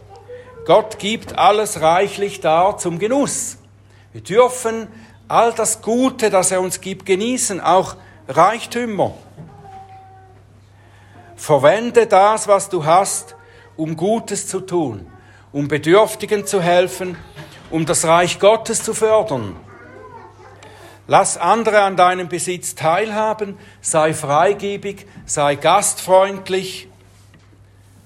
Gott 0.66 0.98
gibt 0.98 1.38
alles 1.38 1.82
reichlich 1.82 2.40
dar 2.40 2.76
zum 2.76 2.98
Genuss. 2.98 3.58
Wir 4.12 4.22
dürfen 4.22 4.88
all 5.28 5.52
das 5.52 5.80
Gute, 5.80 6.30
das 6.30 6.50
er 6.50 6.60
uns 6.60 6.80
gibt, 6.80 7.06
genießen, 7.06 7.60
auch 7.60 7.94
Reichtümer. 8.26 9.14
Verwende 11.36 12.08
das, 12.08 12.48
was 12.48 12.70
du 12.70 12.84
hast, 12.84 13.36
um 13.76 13.96
Gutes 13.96 14.48
zu 14.48 14.58
tun, 14.58 15.06
um 15.52 15.68
Bedürftigen 15.68 16.44
zu 16.44 16.60
helfen, 16.60 17.16
um 17.70 17.86
das 17.86 18.04
Reich 18.04 18.38
Gottes 18.38 18.82
zu 18.82 18.94
fördern. 18.94 19.56
Lass 21.06 21.36
andere 21.36 21.82
an 21.82 21.96
deinem 21.96 22.28
Besitz 22.28 22.74
teilhaben, 22.74 23.58
sei 23.82 24.14
freigebig, 24.14 25.06
sei 25.26 25.54
gastfreundlich. 25.54 26.88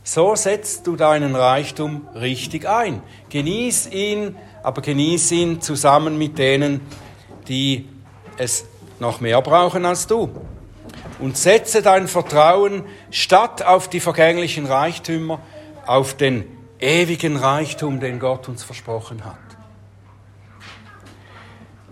So 0.03 0.35
setzt 0.35 0.87
du 0.87 0.97
deinen 0.97 1.37
Reichtum 1.37 2.09
richtig 2.15 2.67
ein. 2.69 3.03
Genieß 3.29 3.91
ihn, 3.93 4.37
aber 4.65 4.83
genieß 4.83 5.31
ihn 5.33 5.61
zusammen 5.61 6.19
mit 6.19 6.39
denen, 6.39 6.81
die 7.47 7.89
es 8.37 8.65
noch 8.99 9.21
mehr 9.21 9.43
brauchen 9.43 9.85
als 9.85 10.07
du. 10.07 10.31
Und 11.21 11.37
setze 11.37 11.83
dein 11.83 12.09
Vertrauen 12.09 12.85
statt 13.11 13.63
auf 13.63 13.89
die 13.89 14.01
vergänglichen 14.01 14.67
Reichtümer, 14.67 15.41
auf 15.87 16.15
den 16.15 16.45
ewigen 16.81 17.37
Reichtum, 17.37 18.01
den 18.01 18.19
Gott 18.19 18.49
uns 18.49 18.65
versprochen 18.65 19.25
hat. 19.25 19.48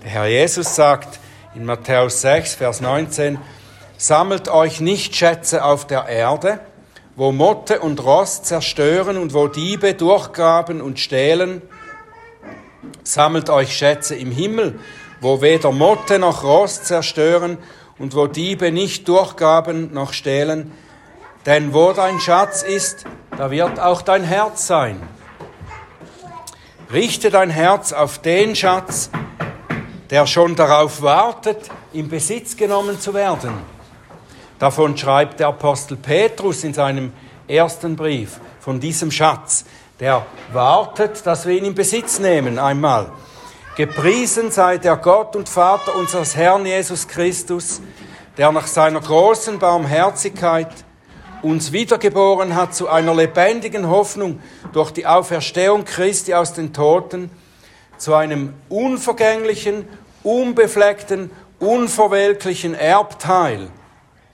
Der 0.06 0.12
Herr 0.12 0.26
Jesus 0.26 0.76
sagt 0.76 1.18
in 1.56 1.64
Matthäus 1.64 2.20
6, 2.20 2.54
Vers 2.54 2.80
19, 2.80 3.38
Sammelt 3.96 4.48
euch 4.48 4.80
nicht 4.80 5.16
Schätze 5.16 5.64
auf 5.64 5.84
der 5.84 6.06
Erde, 6.06 6.60
wo 7.16 7.32
Motte 7.32 7.80
und 7.80 8.04
Rost 8.04 8.46
zerstören 8.46 9.16
und 9.16 9.34
wo 9.34 9.48
Diebe 9.48 9.94
durchgraben 9.94 10.80
und 10.80 11.00
stehlen. 11.00 11.60
Sammelt 13.02 13.50
euch 13.50 13.76
Schätze 13.76 14.14
im 14.14 14.30
Himmel, 14.30 14.78
wo 15.20 15.42
weder 15.42 15.72
Motte 15.72 16.20
noch 16.20 16.44
Rost 16.44 16.86
zerstören 16.86 17.58
und 17.98 18.14
wo 18.14 18.28
Diebe 18.28 18.70
nicht 18.70 19.08
durchgraben 19.08 19.92
noch 19.92 20.12
stehlen. 20.12 20.70
Denn 21.46 21.74
wo 21.74 21.92
dein 21.92 22.20
Schatz 22.20 22.62
ist, 22.62 23.06
da 23.36 23.50
wird 23.50 23.80
auch 23.80 24.02
dein 24.02 24.22
Herz 24.22 24.68
sein. 24.68 25.02
Richte 26.92 27.30
dein 27.30 27.50
Herz 27.50 27.92
auf 27.92 28.18
den 28.18 28.54
Schatz, 28.54 29.10
der 30.10 30.26
schon 30.26 30.54
darauf 30.54 31.02
wartet, 31.02 31.70
in 31.92 32.08
Besitz 32.08 32.56
genommen 32.56 33.00
zu 33.00 33.14
werden. 33.14 33.54
Davon 34.58 34.96
schreibt 34.96 35.40
der 35.40 35.48
Apostel 35.48 35.96
Petrus 35.96 36.64
in 36.64 36.72
seinem 36.72 37.12
ersten 37.48 37.96
Brief, 37.96 38.40
von 38.60 38.80
diesem 38.80 39.10
Schatz, 39.10 39.64
der 40.00 40.24
wartet, 40.52 41.26
dass 41.26 41.46
wir 41.46 41.56
ihn 41.56 41.64
in 41.64 41.74
Besitz 41.74 42.18
nehmen 42.18 42.58
einmal. 42.58 43.12
Gepriesen 43.76 44.50
sei 44.50 44.78
der 44.78 44.96
Gott 44.96 45.36
und 45.36 45.48
Vater 45.48 45.94
unseres 45.94 46.34
Herrn 46.34 46.64
Jesus 46.64 47.06
Christus, 47.06 47.80
der 48.36 48.50
nach 48.52 48.66
seiner 48.66 49.00
großen 49.00 49.58
Barmherzigkeit 49.58 50.72
uns 51.42 51.72
wiedergeboren 51.72 52.54
hat 52.54 52.74
zu 52.74 52.88
einer 52.88 53.14
lebendigen 53.14 53.88
Hoffnung 53.88 54.40
durch 54.72 54.90
die 54.90 55.06
Auferstehung 55.06 55.84
Christi 55.84 56.34
aus 56.34 56.54
den 56.54 56.72
Toten, 56.72 57.30
zu 57.98 58.14
einem 58.14 58.54
unvergänglichen, 58.68 59.88
unbefleckten, 60.22 61.30
unverwelklichen 61.58 62.74
Erbteil, 62.74 63.68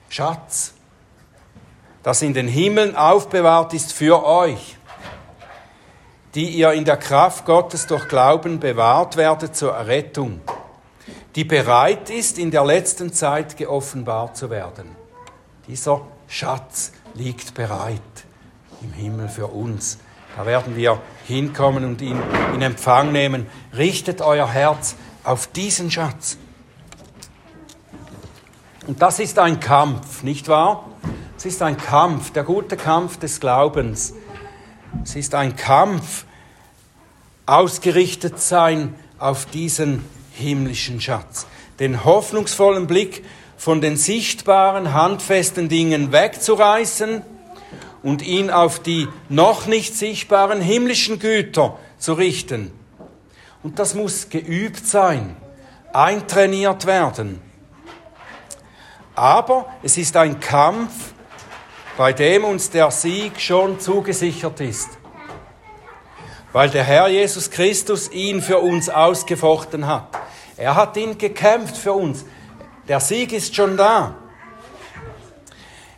Schatz, 0.09 0.73
das 2.03 2.21
in 2.21 2.33
den 2.33 2.47
Himmeln 2.47 2.95
aufbewahrt 2.95 3.73
ist 3.73 3.93
für 3.93 4.25
euch, 4.25 4.77
die 6.35 6.49
ihr 6.49 6.73
in 6.73 6.85
der 6.85 6.97
Kraft 6.97 7.45
Gottes 7.45 7.87
durch 7.87 8.07
Glauben 8.07 8.59
bewahrt 8.59 9.17
werdet 9.17 9.55
zur 9.55 9.73
Errettung, 9.73 10.41
die 11.35 11.43
bereit 11.45 12.09
ist, 12.09 12.37
in 12.37 12.51
der 12.51 12.65
letzten 12.65 13.13
Zeit 13.13 13.57
geoffenbart 13.57 14.35
zu 14.35 14.49
werden. 14.49 14.95
Dieser 15.67 16.01
Schatz 16.27 16.91
liegt 17.13 17.53
bereit 17.53 18.01
im 18.81 18.91
Himmel 18.91 19.29
für 19.29 19.47
uns. 19.47 19.97
Da 20.35 20.45
werden 20.45 20.75
wir 20.75 20.99
hinkommen 21.27 21.85
und 21.85 22.01
ihn 22.01 22.19
in 22.55 22.61
Empfang 22.61 23.11
nehmen. 23.11 23.45
Richtet 23.77 24.21
euer 24.21 24.49
Herz 24.49 24.95
auf 25.23 25.47
diesen 25.47 25.91
Schatz. 25.91 26.37
Und 28.87 29.01
das 29.01 29.19
ist 29.19 29.39
ein 29.39 29.59
Kampf, 29.59 30.23
nicht 30.23 30.47
wahr? 30.47 30.89
Es 31.37 31.45
ist 31.45 31.61
ein 31.61 31.77
Kampf, 31.77 32.31
der 32.31 32.43
gute 32.43 32.77
Kampf 32.77 33.17
des 33.17 33.39
Glaubens. 33.39 34.13
Es 35.03 35.15
ist 35.15 35.35
ein 35.35 35.55
Kampf, 35.55 36.25
ausgerichtet 37.45 38.39
sein 38.39 38.95
auf 39.19 39.45
diesen 39.45 40.03
himmlischen 40.33 40.99
Schatz. 40.99 41.45
Den 41.79 42.03
hoffnungsvollen 42.03 42.87
Blick 42.87 43.23
von 43.57 43.81
den 43.81 43.97
sichtbaren, 43.97 44.93
handfesten 44.93 45.69
Dingen 45.69 46.11
wegzureißen 46.11 47.23
und 48.03 48.21
ihn 48.21 48.51
auf 48.51 48.79
die 48.79 49.07
noch 49.29 49.65
nicht 49.65 49.95
sichtbaren 49.95 50.61
himmlischen 50.61 51.19
Güter 51.19 51.79
zu 51.97 52.13
richten. 52.13 52.71
Und 53.63 53.79
das 53.79 53.95
muss 53.95 54.29
geübt 54.29 54.85
sein, 54.85 55.37
eintrainiert 55.93 56.85
werden. 56.85 57.41
Aber 59.15 59.67
es 59.83 59.97
ist 59.97 60.17
ein 60.17 60.39
Kampf, 60.39 61.13
bei 61.97 62.11
dem 62.11 62.43
uns 62.43 62.69
der 62.69 62.91
Sieg 62.91 63.39
schon 63.39 63.79
zugesichert 63.79 64.59
ist. 64.59 64.89
Weil 66.51 66.69
der 66.69 66.83
Herr 66.83 67.07
Jesus 67.07 67.49
Christus 67.49 68.11
ihn 68.11 68.41
für 68.41 68.59
uns 68.59 68.89
ausgefochten 68.89 69.87
hat. 69.87 70.07
Er 70.57 70.75
hat 70.75 70.97
ihn 70.97 71.17
gekämpft 71.17 71.77
für 71.77 71.93
uns. 71.93 72.25
Der 72.87 72.99
Sieg 72.99 73.31
ist 73.31 73.55
schon 73.55 73.77
da. 73.77 74.15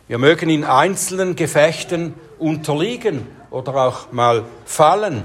Wir 0.08 0.18
mögen 0.18 0.48
in 0.50 0.62
einzelnen 0.62 1.34
Gefechten 1.34 2.14
unterliegen 2.38 3.26
oder 3.50 3.74
auch 3.74 4.12
mal 4.12 4.44
fallen. 4.64 5.24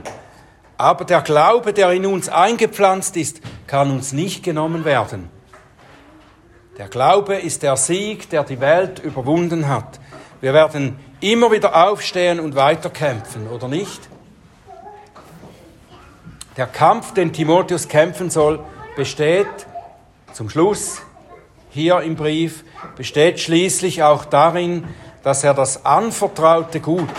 Aber 0.76 1.06
der 1.06 1.22
Glaube, 1.22 1.72
der 1.72 1.91
in 1.91 2.08
uns 2.08 2.30
eingepflanzt 2.30 3.15
ist, 3.15 3.41
kann 3.67 3.91
uns 3.91 4.12
nicht 4.12 4.44
genommen 4.44 4.84
werden. 4.84 5.30
Der 6.80 6.88
Glaube 6.88 7.36
ist 7.36 7.62
der 7.62 7.78
Sieg, 7.78 8.32
der 8.32 8.44
die 8.44 8.60
Welt 8.60 8.98
überwunden 8.98 9.67
hat. 9.67 10.00
Wir 10.39 10.54
werden 10.54 10.98
immer 11.20 11.52
wieder 11.52 11.88
aufstehen 11.88 12.39
und 12.39 12.56
weiterkämpfen, 12.56 13.48
oder 13.50 13.67
nicht? 13.67 14.02
Der 16.58 16.65
Kampf, 16.65 17.13
den 17.13 17.32
Timotheus 17.32 17.88
kämpfen 17.88 18.32
soll, 18.32 18.60
besteht 18.96 19.46
zum 20.34 20.50
Schluss 20.50 21.04
hier 21.70 22.02
im 22.02 22.15
Brief 22.15 22.63
besteht 22.96 23.39
schließlich 23.39 24.04
auch 24.04 24.26
darin, 24.26 24.88
dass 25.24 25.44
er 25.44 25.54
das 25.54 25.86
anvertraute 25.86 26.80
Gut, 26.80 27.10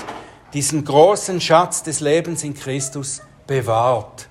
diesen 0.52 0.84
großen 0.84 1.40
Schatz 1.40 1.82
des 1.82 2.00
Lebens 2.00 2.44
in 2.44 2.54
Christus, 2.54 3.22
bewahrt. 3.46 4.28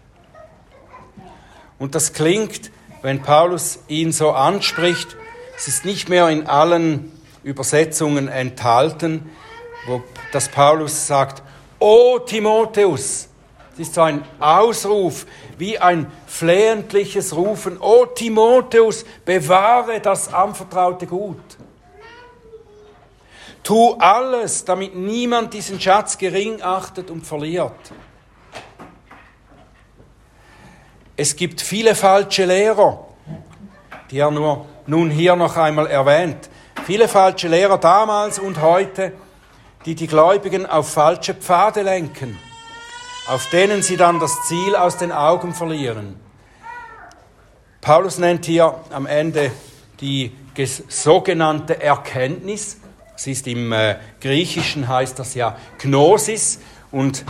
Und 1.80 1.96
das 1.96 2.14
klingt, 2.14 2.72
wenn 3.02 3.22
Paulus 3.22 3.80
ihn 3.88 4.12
so 4.12 4.32
anspricht, 4.32 5.16
es 5.58 5.68
ist 5.68 5.86
nicht 5.86 6.10
mehr 6.10 6.30
in 6.30 6.48
allen 6.48 7.12
Übersetzungen 7.44 8.28
enthalten, 8.28 9.30
wo 9.88 10.04
das 10.32 10.50
Paulus 10.50 11.08
sagt, 11.08 11.42
O 11.80 12.20
Timotheus, 12.20 13.30
es 13.74 13.80
ist 13.80 13.94
so 13.94 14.02
ein 14.02 14.24
Ausruf, 14.40 15.26
wie 15.58 15.80
ein 15.80 16.12
flehentliches 16.28 17.36
Rufen, 17.36 17.80
O 17.80 18.06
Timotheus, 18.06 19.06
bewahre 19.24 20.02
das 20.02 20.34
anvertraute 20.34 21.08
Gut. 21.08 21.38
Tu 23.64 23.96
alles, 24.00 24.66
damit 24.66 24.96
niemand 24.96 25.54
diesen 25.54 25.80
Schatz 25.80 26.18
gering 26.18 26.62
achtet 26.62 27.10
und 27.10 27.26
verliert. 27.26 27.72
Es 31.16 31.36
gibt 31.36 31.62
viele 31.62 31.96
falsche 31.96 32.46
Lehrer, 32.46 33.08
die 34.10 34.18
er 34.18 34.32
nur 34.32 34.66
nun 34.88 35.12
hier 35.12 35.36
noch 35.36 35.56
einmal 35.56 35.88
erwähnt. 35.88 36.50
Viele 36.86 37.08
falsche 37.08 37.48
Lehrer 37.48 37.78
damals 37.78 38.40
und 38.40 38.60
heute, 38.62 39.14
die 39.86 39.96
die 39.96 40.08
Gläubigen 40.08 40.66
auf 40.66 40.92
falsche 40.92 41.36
Pfade 41.36 41.84
lenken 41.84 42.38
auf 43.32 43.50
denen 43.50 43.82
sie 43.82 43.96
dann 43.96 44.20
das 44.20 44.42
Ziel 44.44 44.76
aus 44.76 44.98
den 44.98 45.14
Augen 45.14 45.54
verlieren. 45.54 46.20
Paulus 47.80 48.18
nennt 48.18 48.46
hier 48.46 48.76
am 48.92 49.06
Ende 49.06 49.52
die 50.02 50.34
sogenannte 50.90 51.82
Erkenntnis. 51.82 52.78
Es 53.16 53.28
ist 53.28 53.48
im 53.48 53.72
äh, 53.72 53.96
Griechischen 54.20 54.90
heißt 54.90 55.18
das 55.18 55.34
ja 55.34 55.56
Gnosis 55.80 56.60
und 56.92 57.24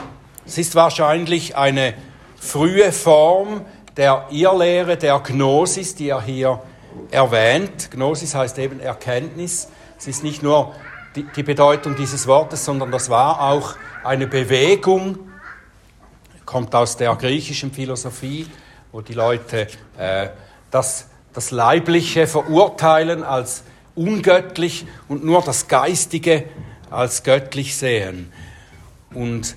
es 0.43 0.57
ist 0.57 0.73
wahrscheinlich 0.73 1.55
eine 1.55 1.93
frühe 2.35 2.91
Form 2.91 3.61
der 3.95 4.25
Irrlehre 4.31 4.97
der 4.97 5.19
Gnosis, 5.19 5.93
die 5.93 6.09
er 6.09 6.23
hier 6.23 6.63
erwähnt. 7.11 7.91
Gnosis 7.91 8.33
heißt 8.33 8.57
eben 8.57 8.79
Erkenntnis. 8.79 9.67
Es 9.99 10.07
ist 10.07 10.23
nicht 10.23 10.41
nur 10.41 10.73
die, 11.15 11.27
die 11.35 11.43
Bedeutung 11.43 11.95
dieses 11.95 12.25
Wortes, 12.25 12.65
sondern 12.65 12.89
das 12.89 13.11
war 13.11 13.39
auch 13.39 13.75
eine 14.03 14.25
Bewegung 14.25 15.30
kommt 16.51 16.75
aus 16.75 16.97
der 16.97 17.15
griechischen 17.15 17.71
Philosophie, 17.71 18.45
wo 18.91 18.99
die 18.99 19.13
Leute 19.13 19.67
äh, 19.97 20.27
das, 20.69 21.05
das 21.31 21.51
Leibliche 21.51 22.27
verurteilen 22.27 23.23
als 23.23 23.63
ungöttlich 23.95 24.85
und 25.07 25.23
nur 25.23 25.41
das 25.43 25.69
Geistige 25.69 26.43
als 26.89 27.23
göttlich 27.23 27.77
sehen. 27.77 28.33
Und 29.13 29.55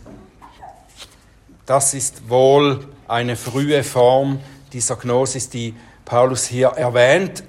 das 1.66 1.94
ist 1.94 2.28
wohl 2.28 2.86
eine 3.08 3.34
frühe 3.34 3.82
Form 3.82 4.38
dieser 4.72 4.94
Gnosis, 4.94 5.50
die 5.50 5.74
Paulus 6.04 6.44
hier 6.44 6.68
erwähnt. 6.68 7.42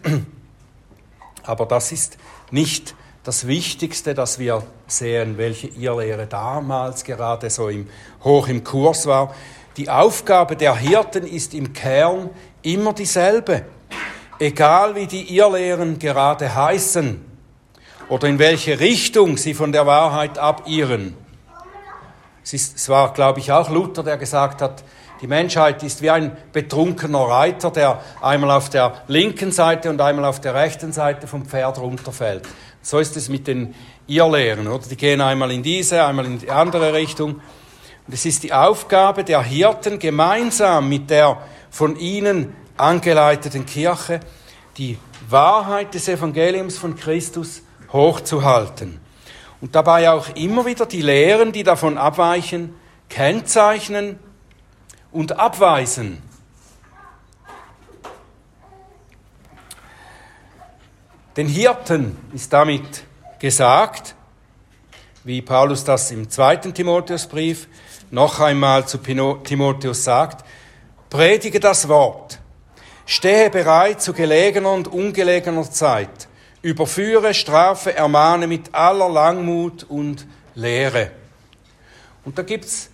Aber 1.44 1.68
das 1.68 1.92
ist 1.92 2.18
nicht 2.50 2.96
das 3.26 3.48
Wichtigste, 3.48 4.14
dass 4.14 4.38
wir 4.38 4.62
sehen, 4.86 5.38
welche 5.38 5.68
Irrlehre 5.68 6.28
damals 6.28 7.04
gerade 7.04 7.50
so 7.50 7.70
im, 7.70 7.90
hoch 8.24 8.48
im 8.48 8.64
Kurs 8.64 9.08
war. 9.08 9.34
Die 9.78 9.90
Aufgabe 9.90 10.56
der 10.56 10.76
Hirten 10.76 11.26
ist 11.26 11.56
im 11.56 11.74
Kern 11.74 12.30
immer 12.62 12.94
dieselbe. 12.94 13.66
Egal 14.38 14.96
wie 14.96 15.08
die 15.08 15.36
Irrlehren 15.36 15.98
gerade 15.98 16.54
heißen 16.54 17.20
oder 18.10 18.28
in 18.28 18.38
welche 18.38 18.80
Richtung 18.80 19.38
sie 19.38 19.56
von 19.56 19.72
der 19.72 19.88
Wahrheit 19.88 20.38
abirren. 20.38 21.18
Es, 22.44 22.54
ist, 22.54 22.76
es 22.76 22.90
war, 22.90 23.12
glaube 23.12 23.40
ich, 23.40 23.52
auch 23.52 23.72
Luther, 23.72 24.04
der 24.04 24.18
gesagt 24.18 24.62
hat, 24.62 24.84
die 25.22 25.28
Menschheit 25.28 25.82
ist 25.82 26.04
wie 26.04 26.12
ein 26.12 26.38
betrunkener 26.52 27.22
Reiter, 27.22 27.72
der 27.72 28.02
einmal 28.22 28.52
auf 28.52 28.70
der 28.70 29.02
linken 29.08 29.52
Seite 29.52 29.90
und 29.90 30.00
einmal 30.00 30.26
auf 30.26 30.42
der 30.42 30.54
rechten 30.54 30.92
Seite 30.92 31.26
vom 31.26 31.46
Pferd 31.46 31.80
runterfällt. 31.80 32.44
So 32.86 33.00
ist 33.00 33.18
es 33.18 33.30
mit 33.30 33.48
den 33.48 33.74
Irrlehren, 34.06 34.68
oder? 34.68 34.86
Die 34.88 34.96
gehen 34.96 35.20
einmal 35.20 35.50
in 35.50 35.64
diese, 35.64 36.06
einmal 36.06 36.28
in 36.28 36.38
die 36.38 36.52
andere 36.52 36.94
Richtung. 36.94 37.42
Und 38.06 38.14
es 38.14 38.28
ist 38.28 38.44
die 38.44 38.54
Aufgabe 38.54 39.24
der 39.24 39.42
Hirten, 39.42 39.98
gemeinsam 39.98 40.88
mit 40.88 41.10
der 41.10 41.42
von 41.72 41.98
ihnen 41.98 42.56
angeleiteten 42.78 43.66
Kirche, 43.66 44.20
die 44.78 45.00
Wahrheit 45.28 45.96
des 45.96 46.08
Evangeliums 46.08 46.78
von 46.78 46.96
Christus 46.96 47.64
hochzuhalten 47.92 49.00
und 49.62 49.74
dabei 49.74 50.12
auch 50.12 50.36
immer 50.36 50.68
wieder 50.68 50.86
die 50.86 51.02
Lehren, 51.02 51.54
die 51.54 51.64
davon 51.64 51.98
abweichen, 51.98 52.76
kennzeichnen 53.10 54.20
und 55.12 55.40
abweisen. 55.40 56.22
Den 61.38 61.48
Hirten 61.48 62.18
ist 62.34 62.54
damit 62.54 63.04
gesagt, 63.40 64.16
wie 65.26 65.42
Paulus 65.42 65.84
das 65.84 66.12
im 66.12 66.30
zweiten 66.30 66.74
Timotheusbrief 66.74 67.68
noch 68.10 68.40
einmal 68.40 68.88
zu 68.88 69.00
Timotheus 69.00 70.06
sagt, 70.06 70.46
predige 71.10 71.60
das 71.60 71.90
Wort, 71.90 72.40
stehe 73.06 73.50
bereit 73.50 74.02
zu 74.02 74.14
gelegener 74.14 74.72
und 74.72 74.88
ungelegener 74.88 75.70
Zeit, 75.70 76.30
überführe, 76.62 77.34
strafe, 77.34 77.94
ermahne 77.94 78.48
mit 78.48 78.74
aller 78.74 79.10
Langmut 79.10 79.84
und 79.84 80.26
Lehre. 80.54 81.12
Und 82.24 82.38
da 82.38 82.44
gibt's 82.44 82.90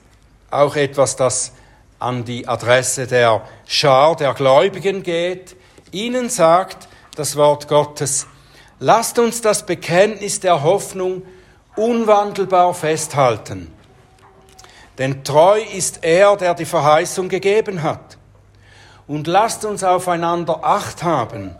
auch 0.50 0.76
etwas, 0.76 1.16
das 1.16 1.52
an 2.00 2.26
die 2.26 2.48
Adresse 2.48 3.06
der 3.06 3.48
Schar 3.68 4.16
der 4.16 4.34
Gläubigen 4.34 5.04
geht. 5.04 5.56
Ihnen 5.92 6.30
sagt 6.30 6.88
das 7.16 7.36
Wort 7.36 7.68
Gottes, 7.68 8.26
lasst 8.82 9.18
uns 9.18 9.40
das 9.40 9.66
Bekenntnis 9.66 10.42
der 10.42 10.62
Hoffnung 10.62 11.22
unwandelbar 11.78 12.74
festhalten. 12.74 13.72
Denn 14.98 15.24
treu 15.24 15.62
ist 15.62 16.04
er, 16.04 16.36
der 16.36 16.54
die 16.54 16.66
Verheißung 16.66 17.30
gegeben 17.30 17.82
hat. 17.82 18.18
Und 19.08 19.28
lasst 19.28 19.64
uns 19.64 19.86
aufeinander 19.86 20.66
Acht 20.66 21.04
haben 21.04 21.56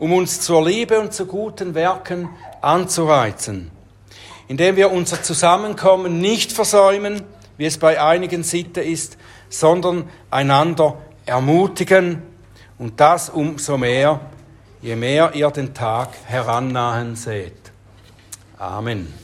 um 0.00 0.14
uns 0.14 0.40
zur 0.40 0.64
Liebe 0.66 0.98
und 0.98 1.12
zu 1.12 1.26
guten 1.26 1.74
Werken 1.74 2.30
anzureizen, 2.62 3.70
indem 4.48 4.76
wir 4.76 4.90
unser 4.90 5.22
Zusammenkommen 5.22 6.22
nicht 6.22 6.52
versäumen, 6.52 7.22
wie 7.58 7.66
es 7.66 7.76
bei 7.76 8.00
einigen 8.00 8.42
Sitte 8.42 8.80
ist, 8.80 9.18
sondern 9.50 10.08
einander 10.30 10.96
ermutigen 11.26 12.22
und 12.78 12.98
das 12.98 13.28
umso 13.28 13.76
mehr, 13.76 14.20
je 14.82 14.96
mehr 14.96 15.34
ihr 15.34 15.50
den 15.50 15.74
Tag 15.74 16.10
herannahen 16.26 17.16
seht. 17.16 17.72
Amen. 18.58 19.19